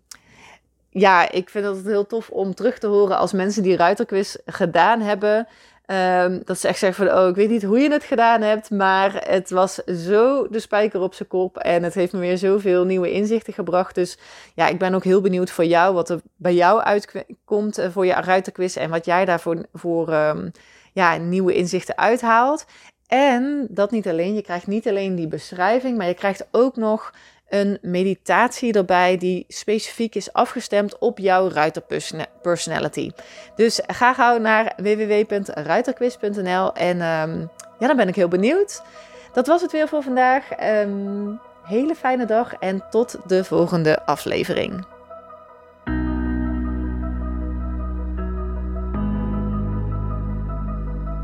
ja, 0.89 1.31
ik 1.31 1.49
vind 1.49 1.65
het 1.65 1.85
heel 1.85 2.05
tof 2.05 2.29
om 2.29 2.53
terug 2.53 2.79
te 2.79 2.87
horen 2.87 3.17
als 3.17 3.31
mensen 3.31 3.63
die 3.63 3.75
ruiterquiz 3.75 4.35
gedaan 4.45 5.01
hebben. 5.01 5.47
Um, 5.91 6.41
dat 6.45 6.59
ze 6.59 6.67
echt 6.67 6.79
zeggen 6.79 7.07
van, 7.07 7.17
oh, 7.17 7.27
ik 7.27 7.35
weet 7.35 7.49
niet 7.49 7.63
hoe 7.63 7.79
je 7.79 7.91
het 7.91 8.03
gedaan 8.03 8.41
hebt, 8.41 8.71
maar 8.71 9.23
het 9.27 9.49
was 9.49 9.75
zo 9.75 10.47
de 10.47 10.59
spijker 10.59 11.01
op 11.01 11.13
zijn 11.13 11.29
kop 11.29 11.57
en 11.57 11.83
het 11.83 11.93
heeft 11.93 12.13
me 12.13 12.19
weer 12.19 12.37
zoveel 12.37 12.85
nieuwe 12.85 13.11
inzichten 13.11 13.53
gebracht. 13.53 13.95
Dus 13.95 14.17
ja, 14.55 14.67
ik 14.67 14.79
ben 14.79 14.93
ook 14.93 15.03
heel 15.03 15.21
benieuwd 15.21 15.51
voor 15.51 15.65
jou, 15.65 15.93
wat 15.93 16.09
er 16.09 16.19
bij 16.35 16.53
jou 16.53 16.81
uitkomt 16.81 17.79
uh, 17.79 17.85
voor 17.89 18.05
je 18.05 18.13
ruiterquiz 18.13 18.77
en 18.77 18.89
wat 18.89 19.05
jij 19.05 19.25
daarvoor 19.25 19.65
voor, 19.73 20.13
um, 20.13 20.51
ja, 20.93 21.17
nieuwe 21.17 21.53
inzichten 21.53 21.97
uithaalt. 21.97 22.65
En 23.07 23.67
dat 23.69 23.91
niet 23.91 24.07
alleen, 24.07 24.33
je 24.33 24.41
krijgt 24.41 24.67
niet 24.67 24.87
alleen 24.87 25.15
die 25.15 25.27
beschrijving, 25.27 25.97
maar 25.97 26.07
je 26.07 26.13
krijgt 26.13 26.47
ook 26.51 26.75
nog 26.75 27.13
een 27.49 27.77
meditatie 27.81 28.73
erbij 28.73 29.17
die 29.17 29.45
specifiek 29.47 30.15
is 30.15 30.33
afgestemd 30.33 30.97
op 30.97 31.17
jouw 31.17 31.49
ruiterpersonality. 31.49 33.11
Dus 33.55 33.81
ga 33.87 34.13
gauw 34.13 34.37
naar 34.37 34.73
www.ruiterquiz.nl 34.77 36.73
en 36.73 37.01
um, 37.01 37.49
ja, 37.79 37.87
dan 37.87 37.95
ben 37.95 38.07
ik 38.07 38.15
heel 38.15 38.27
benieuwd. 38.27 38.81
Dat 39.33 39.47
was 39.47 39.61
het 39.61 39.71
weer 39.71 39.87
voor 39.87 40.03
vandaag. 40.03 40.43
Um, 40.63 41.39
hele 41.63 41.95
fijne 41.95 42.25
dag 42.25 42.53
en 42.53 42.83
tot 42.89 43.17
de 43.25 43.43
volgende 43.43 44.05
aflevering. 44.05 44.96